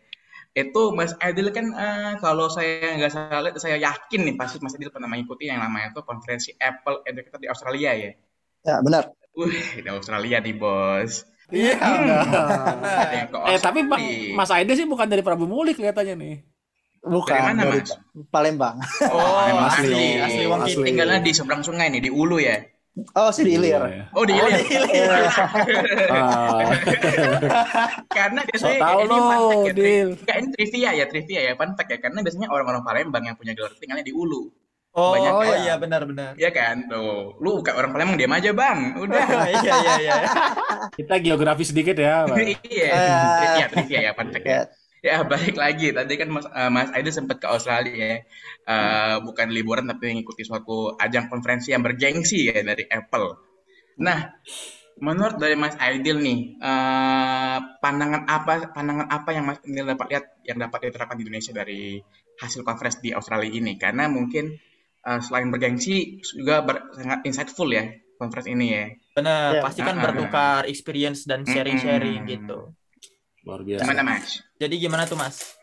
[0.53, 4.77] Itu Mas Aidil kan eh, kalau saya nggak salah lihat, saya yakin nih pasti Mas
[4.77, 8.13] Aidil pernah mengikuti yang namanya itu konferensi Apple Educator di Australia ya.
[8.63, 9.11] Ya benar.
[9.33, 11.25] Wih, di Australia nih bos.
[11.53, 11.77] Iya.
[13.29, 13.81] Ke Eh tapi.
[14.33, 16.37] Mas Aide sih bukan dari Prabu Muli kelihatannya nih.
[17.03, 17.93] Bukan Dari mana, dari Mas?
[18.31, 18.77] Palembang.
[19.11, 20.07] Oh, asli, asli.
[20.23, 20.43] asli.
[20.47, 20.71] Wong Asli.
[20.71, 20.87] Kiting.
[20.87, 22.63] Tinggalnya di seberang sungai nih, di Ulu ya.
[23.17, 23.81] Oh sih di Ilir.
[23.89, 24.05] Iya.
[24.13, 24.61] Oh, di Oh, Ilir.
[24.69, 25.11] di Ilir.
[26.13, 26.61] Ah,
[28.17, 30.09] Karena so biasanya tau ini fun fact lo, ya, tri- Dil.
[30.21, 31.99] Enggak, ini trivia ya, trivia ya, fun fact ya.
[32.05, 34.43] Karena biasanya orang-orang Palembang yang punya gelar tinggalnya di Ulu.
[34.93, 35.57] Oh, Banyak oh kan?
[35.65, 36.33] iya benar benar.
[36.37, 36.77] Iya kan?
[36.85, 38.79] Tuh, lu bukan orang Palembang diam aja, Bang.
[39.01, 39.25] Udah.
[39.65, 40.15] iya iya iya.
[40.93, 42.29] Kita geografi sedikit ya.
[42.29, 42.37] Bang.
[42.69, 43.33] Iya, Eh.
[43.41, 44.61] trivia, trivia ya, fun fact ya.
[45.03, 45.11] Ya.
[45.19, 45.91] Ya, balik lagi.
[45.91, 48.19] Tadi kan Mas, eh, Mas Aida sempat ke Australia ya.
[48.73, 53.27] Eh, bukan liburan tapi mengikuti suatu ajang konferensi yang bergengsi ya dari Apple.
[54.07, 54.19] Nah,
[55.03, 60.25] menurut dari Mas Aidil nih, eh, pandangan apa pandangan apa yang Mas Aidil dapat lihat
[60.47, 61.99] yang dapat diterapkan di Indonesia dari
[62.43, 63.73] hasil konferensi di Australia ini?
[63.81, 64.45] Karena mungkin
[65.03, 67.85] eh, selain bergengsi juga ber- sangat insightful ya
[68.21, 68.87] konferensi ini ya.
[69.19, 69.63] Benar, Iya.
[69.67, 70.03] pasti kan ah.
[70.05, 72.33] bertukar experience dan sharing-sharing Mm-mm.
[72.33, 72.59] gitu.
[73.43, 73.83] Luar biasa.
[73.83, 74.39] Gimana Mas?
[74.57, 75.59] Jadi gimana tuh Mas?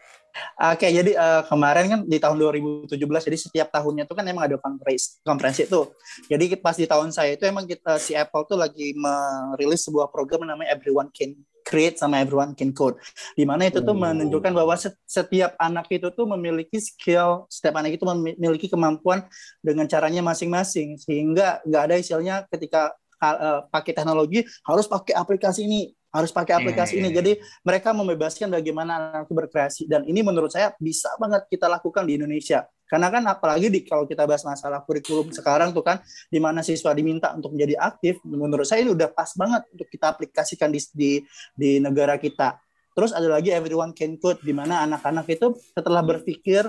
[0.56, 4.56] Oke, jadi eh, kemarin kan di tahun 2017, jadi setiap tahunnya tuh kan emang ada
[4.62, 5.89] konferensi, konferensi itu.
[6.30, 10.46] Jadi pas di tahun saya itu emang kita si Apple tuh lagi merilis sebuah program
[10.48, 11.34] yang namanya Everyone Can
[11.65, 13.02] Create sama Everyone Can Code.
[13.36, 14.00] Di mana itu tuh Oh.
[14.00, 19.26] menunjukkan bahwa set- setiap anak itu tuh memiliki skill, setiap anak itu memiliki kemampuan
[19.60, 25.92] dengan caranya masing-masing, sehingga nggak ada istilahnya ketika eh, pakai teknologi harus pakai aplikasi ini,
[26.10, 27.10] harus pakai aplikasi Iya, ini.
[27.13, 27.17] iya.
[27.22, 32.06] Jadi mereka membebaskan bagaimana anak itu berkreasi dan ini menurut saya bisa banget kita lakukan
[32.06, 36.41] di Indonesia Karena kan apalagi di kalau kita bahas masalah kurikulum sekarang tuh kan di
[36.41, 40.74] mana siswa diminta untuk menjadi aktif, menurut saya ini udah pas banget untuk kita aplikasikan
[40.74, 41.12] di di,
[41.54, 42.58] di negara kita.
[42.98, 46.65] Terus ada lagi everyone can code di mana anak-anak itu setelah berpikir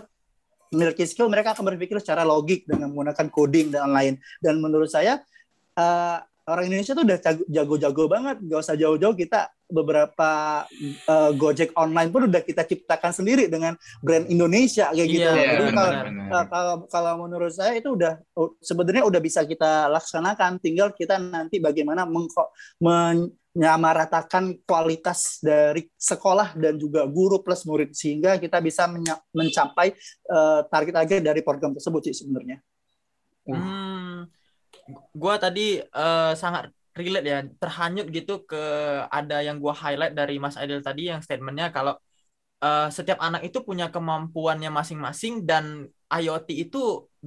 [0.71, 4.15] memiliki skill mereka akan berpikir secara logik dengan menggunakan coding dan lain.
[4.39, 5.25] Dan menurut saya
[5.81, 6.19] uh,
[6.51, 8.37] orang Indonesia tuh udah jago-jago banget.
[8.43, 10.31] Gak usah jauh-jauh kita beberapa
[11.07, 15.31] uh, Gojek online pun udah kita ciptakan sendiri dengan brand Indonesia kayak gitu.
[15.31, 19.47] Iya, Jadi benar, kalau, uh, kalau kalau menurut saya itu udah uh, sebenarnya udah bisa
[19.47, 20.59] kita laksanakan.
[20.59, 22.05] Tinggal kita nanti bagaimana
[22.83, 28.91] menyamaratakan kualitas dari sekolah dan juga guru plus murid sehingga kita bisa
[29.31, 29.95] mencapai
[30.29, 32.59] uh, target-target dari program tersebut sih sebenarnya.
[33.49, 34.29] Hmm,
[35.23, 36.63] gua tadi eh, sangat
[36.99, 38.57] relate ya, terhanyut gitu ke
[39.17, 41.93] ada yang gua highlight dari Mas Aidil tadi yang statementnya kalau
[42.65, 45.65] eh, setiap anak itu punya kemampuannya masing-masing dan
[46.11, 46.79] IoT itu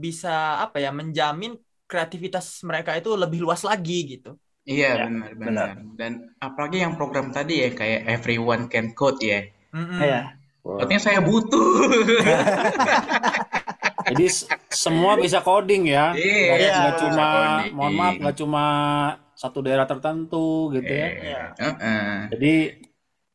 [0.03, 0.29] bisa
[0.65, 1.51] apa ya menjamin
[1.89, 4.29] kreativitas mereka itu lebih luas lagi gitu.
[4.73, 5.69] Iya, Ya, benar, benar.
[5.99, 6.11] Dan
[6.47, 9.39] apalagi yang program tadi ya, kayak everyone can code ya.
[9.73, 10.01] Mm-mm.
[10.03, 10.39] Iya.
[10.81, 11.65] Artinya saya butuh.
[14.05, 14.25] Jadi
[14.69, 16.11] semua bisa coding ya.
[16.11, 17.71] Iya, Nggak- nggak bisa cuma, coding.
[17.73, 18.63] mohon maaf, nggak cuma
[19.33, 21.07] satu daerah tertentu gitu ya.
[21.09, 21.41] Iya.
[21.55, 22.11] Heeh.
[22.31, 22.53] Jadi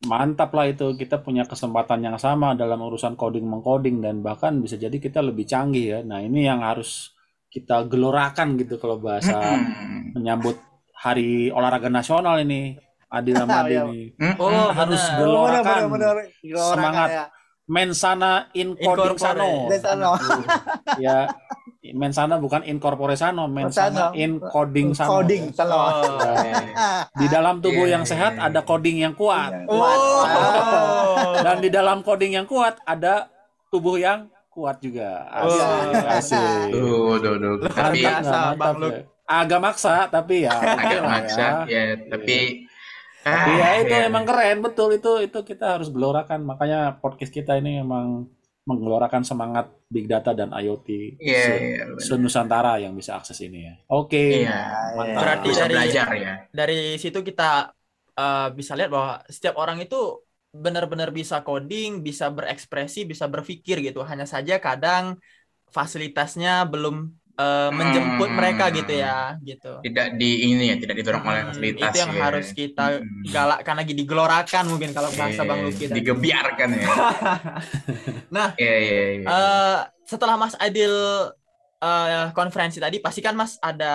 [0.01, 4.75] mantap lah itu kita punya kesempatan yang sama dalam urusan coding mengcoding dan bahkan bisa
[4.75, 6.01] jadi kita lebih canggih ya.
[6.01, 7.13] Nah ini yang harus
[7.49, 9.41] kita gelorakan gitu kalau bahasa
[10.13, 10.55] menyambut
[10.95, 12.77] Hari Olahraga Nasional ini.
[13.09, 13.83] Adil sama Adi Iya.
[13.87, 14.03] ini.
[14.37, 15.17] Oh, harus benar.
[15.17, 16.15] gelorakan benar, benar.
[16.69, 17.09] semangat.
[17.09, 17.25] ya.
[17.69, 19.81] Mensana in coding Incorporate.
[19.85, 20.09] sano.
[20.97, 21.29] Ya,
[21.95, 24.17] mensana bukan incorpore sano, mensana Sano.
[24.17, 25.21] in coding sano.
[25.21, 25.77] Coding, sano.
[25.77, 26.17] Oh.
[26.21, 27.07] Ya.
[27.13, 29.53] Di dalam tubuh Iya, yang sehat iya, ada coding yang kuat.
[29.69, 30.25] Oh.
[31.39, 33.29] Dan di dalam coding yang kuat ada
[33.69, 35.29] tubuh yang kuat juga.
[35.29, 36.17] Asik, Wah.
[36.19, 36.73] asik.
[37.69, 38.01] Tapi.
[38.05, 39.01] Mantap, ya.
[39.29, 41.93] Agak maksa tapi ya agak maksa, ya.
[41.93, 42.01] ya.
[42.09, 42.65] Tapi
[43.29, 44.07] Tapi ya itu ya.
[44.09, 46.41] emang keren betul itu itu kita harus gelorakan.
[46.45, 48.27] Makanya podcast kita ini emang
[48.69, 52.05] menggelorakan semangat big data dan IoT Iya, se- iya, benar.
[52.05, 53.75] se-Nusantara yang bisa akses ini ya.
[53.89, 54.45] Oke.
[54.45, 54.61] Iya.
[54.93, 55.17] Mantap.
[55.25, 56.35] Berarti dari- belajar ya.
[56.53, 57.73] dari situ kita
[58.13, 60.21] uh, bisa lihat bahwa setiap orang itu
[60.53, 64.05] benar-benar bisa coding, bisa berekspresi, bisa berpikir gitu.
[64.05, 65.17] Hanya saja kadang
[65.73, 68.39] fasilitasnya belum uh, menjemput Hmm.
[68.39, 69.73] mereka gitu ya, gitu.
[69.81, 72.21] Tidak di ini ya, tidak didorong oleh Hmm, fasilitas itu yang ya.
[72.27, 73.23] harus kita Hmm.
[73.31, 75.97] galakkan lagi digelorakan mungkin kalau bahasa Bang Iya, Luki tadi.
[76.03, 76.89] digebiarkan ya.
[78.29, 79.27] Nah, Iya, iya, iya.
[79.29, 80.93] Eh, setelah Mas Adil
[81.79, 83.95] eh, konferensi tadi, pasti kan Mas ada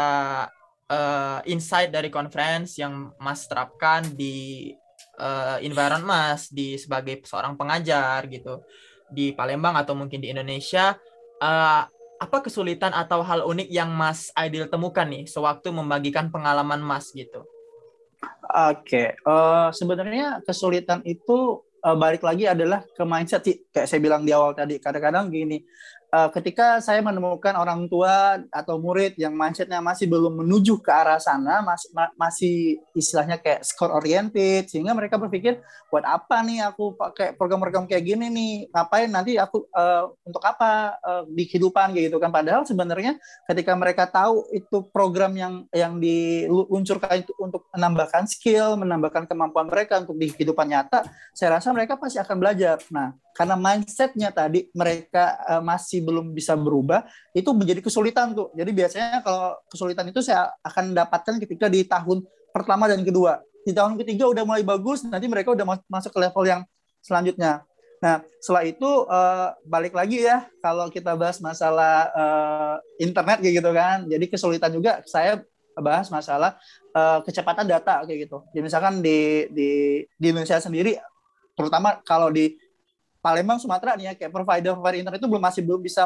[0.88, 4.72] eh, insight dari konferensi yang Mas terapkan di
[5.20, 8.64] eh, environment Mas di sebagai seorang pengajar gitu
[9.12, 10.96] di Palembang atau mungkin di Indonesia.
[11.38, 11.84] Eh,
[12.22, 17.44] apa kesulitan atau hal unik yang Mas Adil temukan nih sewaktu membagikan pengalaman Mas gitu?
[18.54, 23.58] Oke, eh, sebenarnya kesulitan itu eh, balik lagi adalah ke mindset sih.
[23.68, 25.60] Kayak saya bilang di awal tadi, kadang-kadang gini,
[26.14, 31.18] eh, ketika saya menemukan orang tua atau murid yang mindsetnya masih belum menuju ke arah
[31.18, 35.58] sana, masih ma- masih istilahnya kayak score oriented, sehingga mereka berpikir,
[35.90, 41.02] buat apa nih aku pakai program-program kayak gini nih, ngapain nanti aku eh, untuk apa
[41.02, 42.30] eh, di kehidupan gitu kan?
[42.30, 43.18] Padahal sebenarnya
[43.50, 50.04] ketika mereka tahu itu program yang yang diluncurkan itu untuk menambahkan skill, menambahkan kemampuan mereka
[50.04, 52.78] untuk di kehidupan nyata, saya rasa mereka pasti akan belajar.
[52.94, 58.52] Nah, karena mindsetnya tadi mereka masih belum bisa berubah, itu menjadi kesulitan tuh.
[58.54, 63.42] Jadi biasanya kalau kesulitan itu saya akan dapatkan ketika di tahun pertama dan kedua.
[63.64, 66.62] Di tahun ketiga udah mulai bagus, nanti mereka udah mas- masuk ke level yang
[67.00, 67.64] selanjutnya.
[68.04, 72.76] Nah, setelah itu eh, balik lagi ya kalau kita bahas masalah eh,
[73.08, 73.98] internet kayak gitu kan.
[74.12, 75.40] Jadi kesulitan juga saya
[75.80, 76.60] bahas masalah
[76.92, 78.44] eh, kecepatan data kayak gitu.
[78.52, 79.70] Jadi misalkan di di
[80.20, 81.00] di Indonesia sendiri
[81.56, 82.60] terutama kalau di
[83.24, 86.04] Palembang Sumatera nih ya kayak provider provider internet itu belum masih belum bisa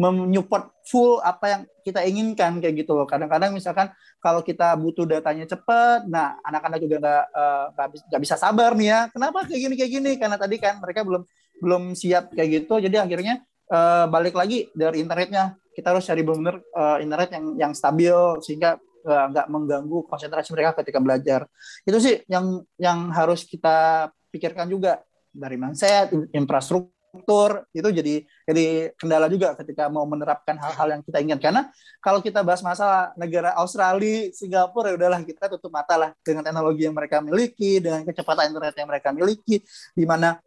[0.00, 3.06] menyupport full apa yang kita inginkan kayak gitu loh.
[3.06, 8.34] Kadang-kadang misalkan kalau kita butuh datanya cepat, nah anak-anak juga nggak eh, nggak nggak bisa
[8.34, 9.00] sabar nih ya.
[9.14, 10.12] Kenapa kayak gini kayak gini?
[10.18, 11.22] Karena tadi kan mereka belum
[11.62, 12.82] belum siap kayak gitu.
[12.82, 16.58] Jadi akhirnya eh, balik lagi dari internetnya kita harus cari benar
[16.98, 18.74] internet yang yang stabil sehingga
[19.06, 21.46] eh, nggak mengganggu konsentrasi mereka ketika belajar.
[21.86, 28.14] Itu sih yang yang harus kita pikirkan juga dari mindset, in- infrastruktur itu jadi
[28.46, 28.64] jadi
[28.94, 31.42] kendala juga ketika mau menerapkan hal-hal yang kita inginkan.
[31.50, 31.62] Karena
[31.98, 36.86] kalau kita bahas masalah negara Australia, Singapura, ya udahlah kita tutup mata lah dengan teknologi
[36.86, 39.58] yang mereka miliki, dengan kecepatan internet yang mereka miliki,
[39.94, 40.38] di mana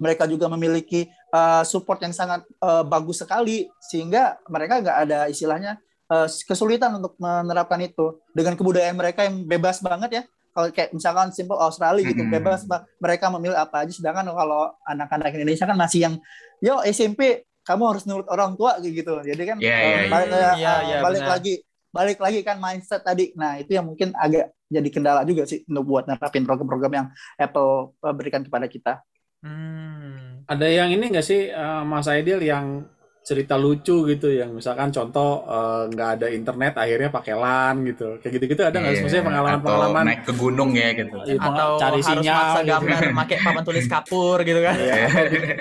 [0.00, 5.76] mereka juga memiliki uh, support yang sangat uh, bagus sekali sehingga mereka nggak ada istilahnya
[6.08, 11.30] uh, kesulitan untuk menerapkan itu dengan kebudayaan mereka yang bebas banget ya kalau kayak misalkan
[11.30, 12.32] simple Australia gitu Hmm.
[12.32, 12.66] bebas
[12.98, 16.14] mereka memilih apa aja sedangkan kalau anak-anak Indonesia kan masih yang
[16.58, 20.08] yo SMP kamu harus nurut orang tua gitu jadi kan eh, iya, iya.
[20.10, 21.32] balik, eh, Iya, eh, iya, balik benar.
[21.38, 21.54] lagi
[21.90, 25.84] balik lagi kan mindset tadi nah itu yang mungkin agak jadi kendala juga sih untuk
[25.84, 29.02] buat nerapin program-program yang Apple eh, berikan kepada kita
[29.40, 30.44] Hmm.
[30.44, 32.84] Ada yang ini nggak sih eh, Mas Aidil yang
[33.20, 38.32] cerita lucu gitu yang misalkan contoh eh, nggak ada internet akhirnya pakai LAN gitu kayak
[38.36, 41.16] gitu-gitu ada nggak sih Iya, maksudnya atau pengalaman-pengalaman naik ke gunung ya gitu.
[41.20, 42.70] Iya, peng- Atau cari harus sinyal maksa gitu.
[42.72, 44.74] gambar pakai papan tulis kapur gitu kan.
[44.74, 44.94] Iya.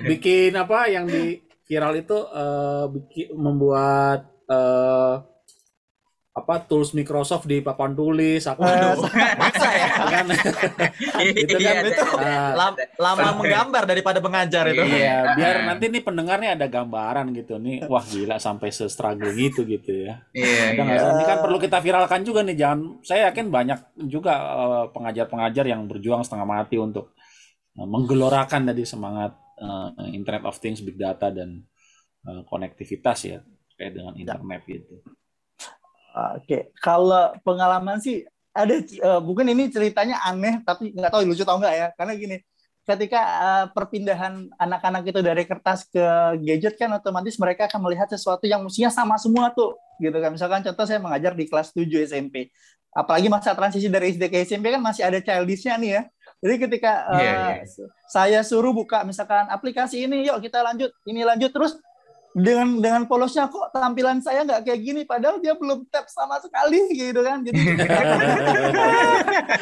[0.08, 1.24] bikin apa yang di
[1.63, 5.13] viral itu eh, bikin membuat eh,
[6.39, 9.04] apa tools Microsoft di papan tulis aku Waduh.
[9.41, 9.88] Masa ya?
[10.15, 10.25] kan
[11.43, 14.80] Itu kan Iya, itu Ah, Lam- lama menggambar daripada mengajar itu.
[14.82, 17.86] Iya, biar nanti nih pendengarnya ada gambaran gitu nih.
[17.88, 20.23] Wah gila sampai se-struggling itu gitu ya.
[20.32, 20.95] Iya, iya.
[20.99, 21.12] sih?
[21.19, 22.56] Ini kan perlu kita viralkan juga nih.
[22.56, 27.12] Jangan, saya yakin banyak juga eh, pengajar-pengajar yang berjuang setengah mati untuk
[27.75, 31.63] eh, menggelorakan tadi semangat eh, Internet of Things, Big Data dan
[32.28, 33.39] eh, konektivitas ya
[33.80, 34.99] kayak dengan internet gitu.
[36.39, 41.58] Oke, kalau pengalaman sih ada eh, mungkin ini ceritanya aneh tapi nggak tahu lucu tau
[41.62, 41.88] nggak ya.
[41.95, 42.38] Karena gini
[42.88, 46.05] ketika eh, perpindahan anak-anak itu dari kertas ke
[46.41, 50.34] gadget kan otomatis mereka akan melihat sesuatu yang mestinya sama semua tuh gitu kan.
[50.34, 52.49] Misalkan contoh saya mengajar di kelas 7 SMP
[52.89, 56.03] apalagi masa transisi dari SD ke SMP kan masih ada childishnya nih ya.
[56.39, 57.86] Jadi ketika eh, Iya, iya.
[58.10, 61.77] saya suruh buka misalkan aplikasi ini yuk kita lanjut ini lanjut terus
[62.30, 65.02] dengan dengan polosnya kok tampilan saya nggak kayak gini?
[65.04, 67.42] Padahal dia belum tap sama sekali gitu kan.
[67.42, 67.58] Jadi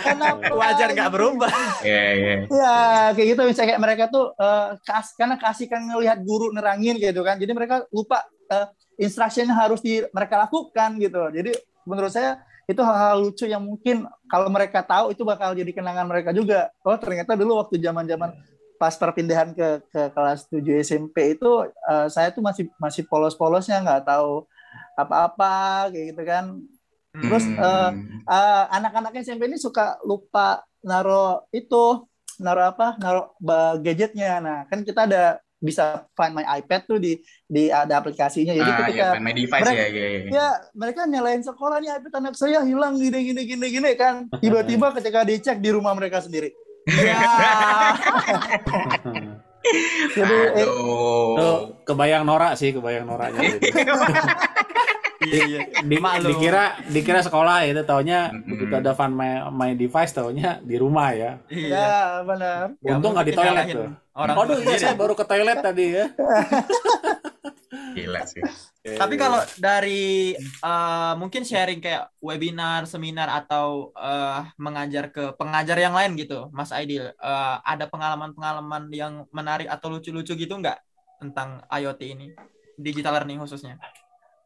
[0.08, 1.54] kenapa Wajar nggak berubah.
[1.84, 2.36] Iya, iya.
[2.52, 2.78] ya
[3.16, 3.42] kayak gitu.
[3.48, 7.40] Misalnya kayak mereka tuh eh, kas karena kasih kan ngelihat guru nerangin gitu kan.
[7.40, 8.68] Jadi mereka lupa eh,
[9.00, 11.24] instruction harus di mereka lakukan gitu.
[11.32, 11.52] Jadi
[11.88, 16.36] menurut saya itu hal-hal lucu yang mungkin kalau mereka tahu itu bakal jadi kenangan mereka
[16.36, 16.68] juga.
[16.84, 18.36] Oh ternyata dulu waktu zaman-zaman
[18.78, 24.06] pas perpindahan ke ke kelas 7 SMP itu eh, saya tuh masih masih polos-polosnya nggak
[24.06, 24.46] tahu
[24.96, 25.54] apa-apa
[25.90, 26.46] kayak gitu kan.
[27.14, 27.58] Terus, Hmm.
[27.60, 27.92] eh,
[28.28, 32.04] Eh, anak-anak SMP ini suka lupa naro itu
[32.38, 33.32] naro apa naro
[33.78, 34.38] gadgetnya.
[34.38, 35.24] Nah kan kita ada
[35.58, 38.52] bisa find my iPad tuh di di ada aplikasinya.
[38.52, 40.20] Jadi Ah, ketika ya, my device mereka- ya, iya, iya.
[40.28, 44.28] ya mereka nyalain sekolah nih iPad anak saya hilang gini gini gini gini kan.
[44.44, 46.52] Tiba-tiba ketika dicek di rumah mereka sendiri
[46.88, 47.20] Ya.
[50.16, 51.36] jadi eh, Aduh.
[51.36, 53.60] Tuh, kebayang norak sih, kebayang noraknya.
[53.60, 53.68] gitu.
[55.18, 55.62] Iya, iya.
[55.82, 55.98] Di,
[56.30, 58.54] dikira dikira sekolah itu taunya Mm-mm.
[58.54, 61.42] begitu ada fun my, my device taunya di rumah ya.
[61.50, 61.74] Iya.
[61.74, 63.90] ya benar Untung nggak di toilet tuh.
[64.14, 66.06] Orang Waduh, iya saya baru ke toilet tadi ya.
[67.68, 68.40] Gila sih.
[68.84, 75.92] Tapi kalau dari eh, mungkin sharing kayak webinar, seminar atau eh, mengajar ke pengajar yang
[75.92, 80.80] lain gitu, Mas Aidil, eh, ada pengalaman-pengalaman yang menarik atau lucu-lucu gitu nggak
[81.20, 82.28] tentang IoT ini,
[82.80, 83.76] digital learning khususnya?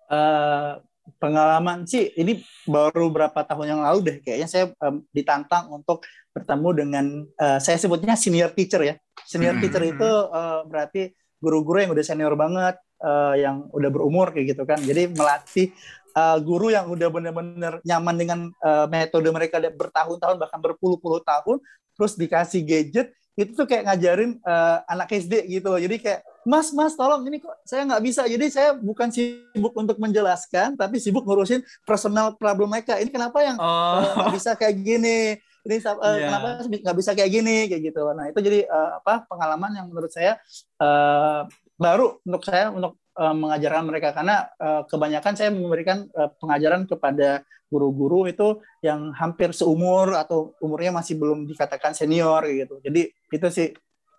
[0.09, 0.73] Eh,
[1.17, 6.69] pengalaman sih ini baru berapa tahun yang lalu deh kayaknya saya em, ditantang untuk bertemu
[6.77, 9.61] dengan eh, saya sebutnya senior teacher ya senior Hmm.
[9.65, 11.03] teacher itu eh, berarti
[11.41, 15.73] guru-guru yang udah senior banget eh, yang udah berumur kayak gitu kan jadi melatih
[16.13, 21.57] eh, guru yang udah bener-bener nyaman dengan eh, metode mereka bertahun-tahun bahkan berpuluh-puluh tahun
[21.97, 26.73] terus dikasih gadget itu tuh kayak ngajarin eh, anak SD gitu loh jadi kayak Mas,
[26.73, 28.25] Mas, tolong ini kok saya nggak bisa.
[28.25, 32.97] Jadi saya bukan sibuk untuk menjelaskan, tapi sibuk ngurusin personal problem mereka.
[32.97, 35.37] Ini kenapa yang Oh, nggak bisa kayak gini?
[35.61, 36.25] Ini eh, Iya.
[36.27, 37.69] kenapa nggak bisa kayak gini?
[37.69, 38.01] Kayak gitu.
[38.17, 40.37] Nah itu jadi eh, apa pengalaman yang menurut saya
[40.81, 41.41] eh,
[41.77, 47.45] baru untuk saya untuk eh, mengajarkan mereka karena eh, kebanyakan saya memberikan eh, pengajaran kepada
[47.71, 52.81] guru-guru itu yang hampir seumur atau umurnya masih belum dikatakan senior gitu.
[52.83, 53.67] Jadi itu sih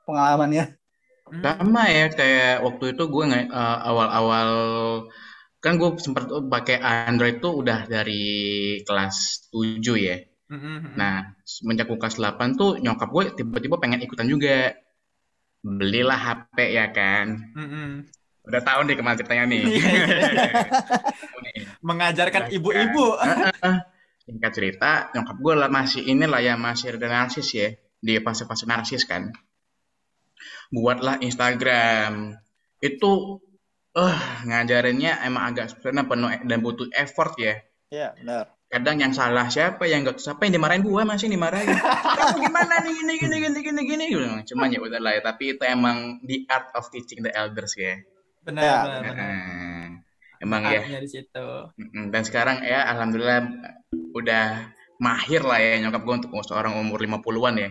[0.07, 0.78] pengalamannya.
[1.28, 1.42] hmm.
[1.42, 4.51] Sama ya kayak waktu itu gue nggak eh, awal-awal
[5.62, 6.24] kan gue sempat
[6.55, 8.14] pakai Android tuh udah dari
[8.86, 9.16] kelas
[9.55, 10.16] 7 ya.
[10.53, 10.94] Hmm, hmm, hmm.
[11.00, 14.76] Nah, semenjak gue kelas 8 tuh nyokap gue tiba-tiba pengen ikutan juga.
[15.64, 17.40] Belilah HP ya kan.
[17.57, 17.90] Hmm, hmm.
[18.44, 19.62] Udah tahu nih ke mana ceritanya nih.
[21.42, 23.16] Iya, Mengajarkan ibu-ibu.
[24.28, 29.09] Singkat cerita, nyokap gue lah masih inilah ya masih ada narsis ya di fase-fase narsis
[29.09, 29.32] kan.
[30.68, 32.36] Buatlah Instagram.
[32.76, 33.40] Itu
[33.92, 37.57] eh ngajarinnya emang agak sebenarnya penuh dan butuh effort ya.
[37.88, 38.53] Iya benar.
[38.73, 40.81] Kadang yang salah siapa yang nggak siapa yang dimarahin?
[40.81, 41.68] Gua masih dimarahin.
[41.77, 42.93] Kamu gimana nih?
[42.97, 44.07] Gini gini gini gini gini.
[44.49, 48.01] Cuman ya udah lah ya tapi itu emang the art of teaching the elders ya.
[48.41, 48.77] Benar, Ya.
[49.05, 49.07] benar,
[50.41, 50.81] emang ya.
[50.81, 51.47] Artnya di situ.
[52.09, 53.45] Dan sekarang ya alhamdulillah
[54.16, 57.70] udah mahir lah ya nyokap gua untuk seorang umur 50-an ya.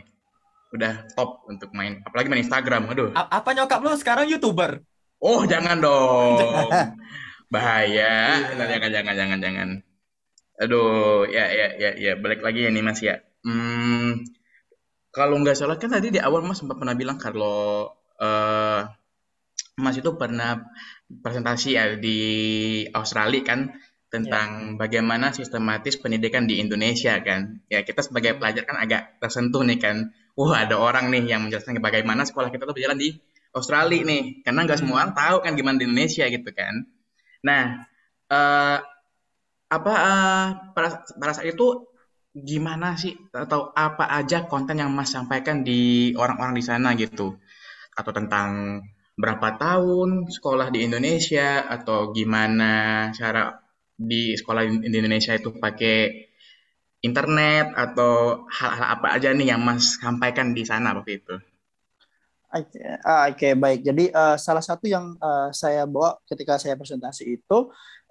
[0.71, 3.09] Udah top untuk main apalagi main Instagram aduh.
[3.17, 4.85] A- apa nyokap lu sekarang YouTuber?
[5.17, 6.37] oh jangan dong.
[7.53, 8.37] Bahaya.
[8.53, 8.55] Iya.
[8.55, 9.69] Jangan jangan jangan jangan
[10.61, 13.15] aduh ya ya ya ya balik lagi ya nih mas ya.
[13.41, 14.21] Hmm,
[15.09, 17.89] kalau nggak salah kan tadi di awal mas sempat pernah bilang kalau
[18.21, 18.79] eh,
[19.81, 20.61] mas itu pernah
[21.09, 22.19] presentasi ya di
[22.93, 23.59] Australia kan
[24.11, 27.63] tentang bagaimana sistematis pendidikan di Indonesia kan.
[27.71, 30.11] Ya kita sebagai pelajar kan agak tersentuh nih kan.
[30.37, 33.09] Wah ada orang nih yang menjelaskan bagaimana sekolah kita tuh berjalan di
[33.51, 36.73] Australia nih karena nggak semua orang tahu kan gimana di Indonesia gitu kan.
[37.43, 37.63] Nah
[38.31, 38.77] eh,
[39.71, 40.45] apa eh,
[40.75, 41.67] pada, pada saat itu
[42.31, 47.35] gimana sih atau apa aja konten yang Mas sampaikan di orang-orang di sana gitu
[47.99, 48.79] atau tentang
[49.19, 52.71] berapa tahun sekolah di Indonesia atau gimana
[53.11, 53.59] cara
[53.95, 55.97] di sekolah di Indonesia itu pakai
[57.03, 61.35] internet atau hal-hal apa aja nih yang Mas sampaikan di sana waktu itu.
[62.51, 63.79] Oke, ah, oke, baik.
[63.79, 67.57] Jadi eh, salah satu yang eh, saya bawa ketika saya presentasi itu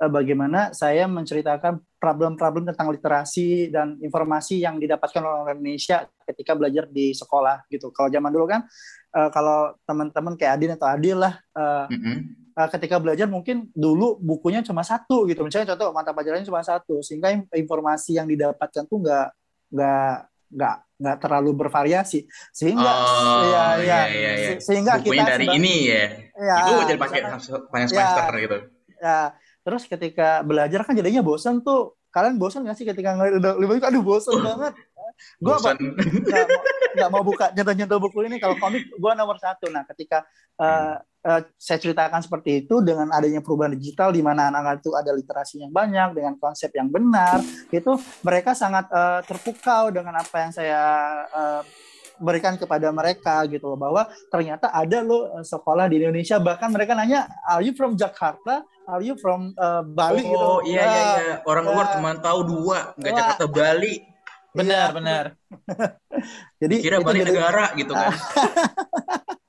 [0.00, 6.56] eh, bagaimana saya menceritakan problem-problem tentang literasi dan informasi yang didapatkan oleh orang Indonesia ketika
[6.56, 7.92] belajar di sekolah gitu.
[7.92, 8.64] Kalau zaman dulu kan
[9.12, 12.16] eh, kalau teman-teman kayak Adin atau Adil lah eh, Mm-mm.
[12.56, 15.44] eh, ketika belajar mungkin dulu bukunya cuma satu gitu.
[15.44, 19.36] Misalnya contoh mata pelajarannya cuma satu, sehingga in- informasi yang didapatkan tuh nggak
[19.68, 22.26] nggak nggak nggak terlalu bervariasi.
[22.50, 24.48] Sehingga Oh, ya, ya, iya, iya, iya.
[24.58, 26.04] se- sehingga Bukunya kita dari ini ya.
[26.36, 27.86] ya, Itu jadi pakai Ya.
[27.88, 28.58] semester gitu.
[29.00, 29.20] ya,
[29.62, 31.96] terus ketika belajar kan jadinya bosan tuh.
[32.10, 34.74] Kalian bosan nggak sih ketika ngeliat udah lebih banyak, aduh bosan Uh, banget.
[35.36, 36.60] Gue nggak mau
[36.96, 40.24] nggak mau buka nyentuh-nyentuh buku ini kalau komik gue nomor satu nah ketika
[40.56, 45.10] uh, uh, saya ceritakan seperti itu dengan adanya perubahan digital di mana anak-anak itu ada
[45.10, 50.52] literasi yang banyak dengan konsep yang benar itu mereka sangat uh, terpukau dengan apa yang
[50.52, 50.80] saya
[51.30, 51.62] uh,
[52.20, 56.92] berikan kepada mereka gitu loh bahwa ternyata ada loh uh, sekolah di Indonesia bahkan mereka
[56.92, 61.16] nanya are you from Jakarta are you from uh, Bali gitu Oh iya iya Ya,
[61.16, 61.36] iya.
[61.44, 61.72] Orang ya.
[61.72, 63.08] luar cuma tahu dua, nggak.
[63.08, 63.94] Jakarta Bali.
[64.50, 64.96] Benar, Iya.
[64.98, 65.24] benar.
[66.60, 68.10] jadi Kira Bali jadi- negara gitu kan.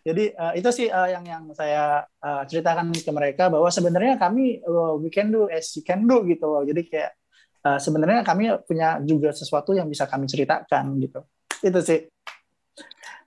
[0.00, 4.64] Jadi uh, itu sih uh, yang yang saya uh, ceritakan ke mereka bahwa sebenarnya kami
[4.64, 6.64] uh, we can do as you can do gitu loh.
[6.64, 7.12] Jadi kayak
[7.68, 11.20] uh, sebenarnya kami punya juga sesuatu yang bisa kami ceritakan gitu.
[11.60, 12.08] Itu sih.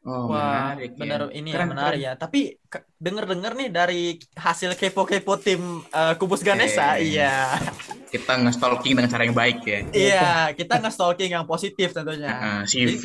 [0.03, 1.15] Oh, Wah, menarik ya.
[1.31, 2.03] ini Keren, ya menarik keren.
[2.03, 2.11] ya.
[2.19, 2.39] Tapi
[2.99, 4.01] denger-denger nih dari
[4.35, 7.07] hasil kepo-kepo tim eh, Kubus Ganesha, Oke.
[7.07, 7.55] iya.
[8.11, 9.79] Kita nge-stalking dengan cara yang baik ya.
[9.95, 10.27] Iya,
[10.59, 12.35] kita nge-stalking yang positif tentunya.
[12.35, 13.03] Heeh, CV,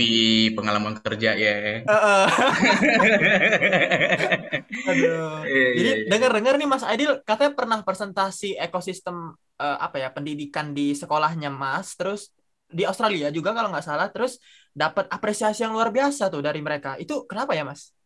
[0.59, 1.87] pengalaman kerja ya.
[1.87, 2.27] Heeh.
[4.91, 5.43] Aduh.
[5.47, 5.95] Iya, Jadi iya.
[6.11, 9.17] denger-denger nih Mas Aidil katanya pernah presentasi ekosistem
[9.59, 12.35] eh, apa ya pendidikan di sekolahnya Mas, terus
[12.69, 14.37] di Australia juga kalau nggak salah, terus
[14.77, 17.01] dapat apresiasi yang luar biasa tuh dari mereka.
[17.01, 17.97] Itu kenapa ya Mas?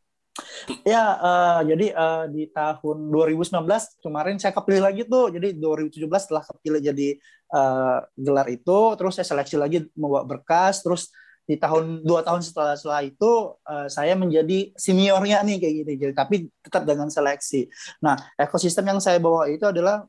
[0.88, 3.52] Ya, uh, jadi uh, di tahun 2019
[4.00, 5.28] kemarin saya kepilih lagi tuh.
[5.28, 7.08] Jadi 2017 setelah kepilih jadi
[7.52, 12.78] uh, gelar itu, terus saya seleksi lagi membawa berkas, terus di tahun dua tahun setelah
[12.78, 15.90] setelah itu uh, saya menjadi seniornya nih kayak gitu.
[16.08, 17.68] Jadi tapi tetap dengan seleksi.
[18.00, 20.06] Nah, ekosistem yang saya bawa itu adalah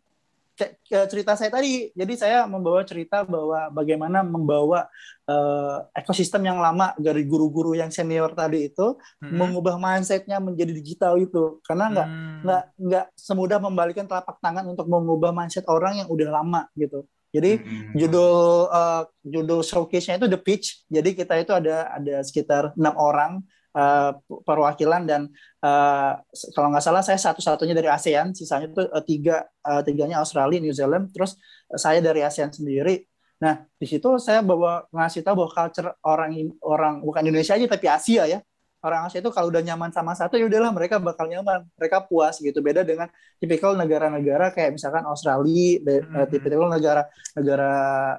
[1.09, 1.89] cerita saya tadi.
[1.97, 4.85] Jadi saya membawa cerita bahwa bagaimana membawa
[5.25, 9.39] uh, ekosistem yang lama dari guru-guru yang senior tadi itu Hmm.
[9.39, 12.39] mengubah mindsetnya menjadi digital itu karena nggak Hmm.
[12.43, 17.57] nggak nggak semudah membalikan telapak tangan untuk mengubah mindset orang yang udah lama gitu jadi
[17.57, 17.97] Mm-mm.
[17.97, 23.31] judul uh, judul showcase-nya itu the pitch jadi kita itu ada ada sekitar enam orang
[23.73, 24.11] uh,
[24.45, 25.21] perwakilan dan
[25.61, 26.17] uh,
[26.53, 30.73] kalau nggak salah saya satu-satunya dari ASEAN sisanya itu uh, tiga uh, tiganya Australia New
[30.73, 31.37] Zealand terus
[31.69, 33.05] uh, saya dari ASEAN sendiri.
[33.43, 36.31] Nah di situ saya bawa ngasih tahu bahwa culture orang
[36.63, 38.39] orang bukan Indonesia aja tapi Asia ya.
[38.83, 41.63] Orang Asia itu kalau udah nyaman sama satu ya udahlah mereka bakal nyaman.
[41.79, 42.59] Mereka puas gitu.
[42.59, 43.07] Beda dengan
[43.39, 46.15] tipikal negara-negara kayak misalkan Australia Mhm.
[46.19, 47.71] eh, tipikal negara-negara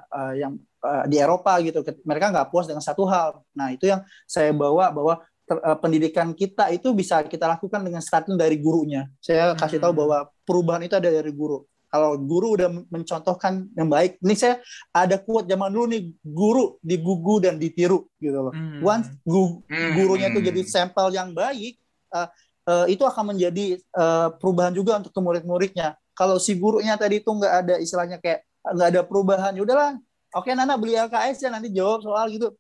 [0.08, 1.84] eh, yang eh, di Eropa gitu.
[1.84, 3.44] Mereka nggak puas dengan satu hal.
[3.52, 8.00] Nah itu yang saya bawa bahwa ter- eh, pendidikan kita itu bisa kita lakukan dengan
[8.00, 10.00] starting dari gurunya saya kasih tahu Hmm.
[10.04, 14.58] bahwa perubahan itu ada dari guru kalau guru udah mencontohkan yang baik ini saya
[14.90, 18.82] ada quote zaman dulu nih guru digugu dan ditiru gitu loh Hmm.
[18.82, 19.92] once gu- Hmm.
[19.94, 21.78] gurunya itu jadi sampel yang baik,
[22.10, 22.28] eh,
[22.66, 25.94] eh, itu akan menjadi eh, perubahan juga untuk ke murid-muridnya.
[26.14, 29.94] Kalau si gurunya tadi itu nggak ada istilahnya kayak nggak ada perubahan ya udahlah
[30.32, 32.54] oke Nana beli LKS ya nanti jawab soal gitu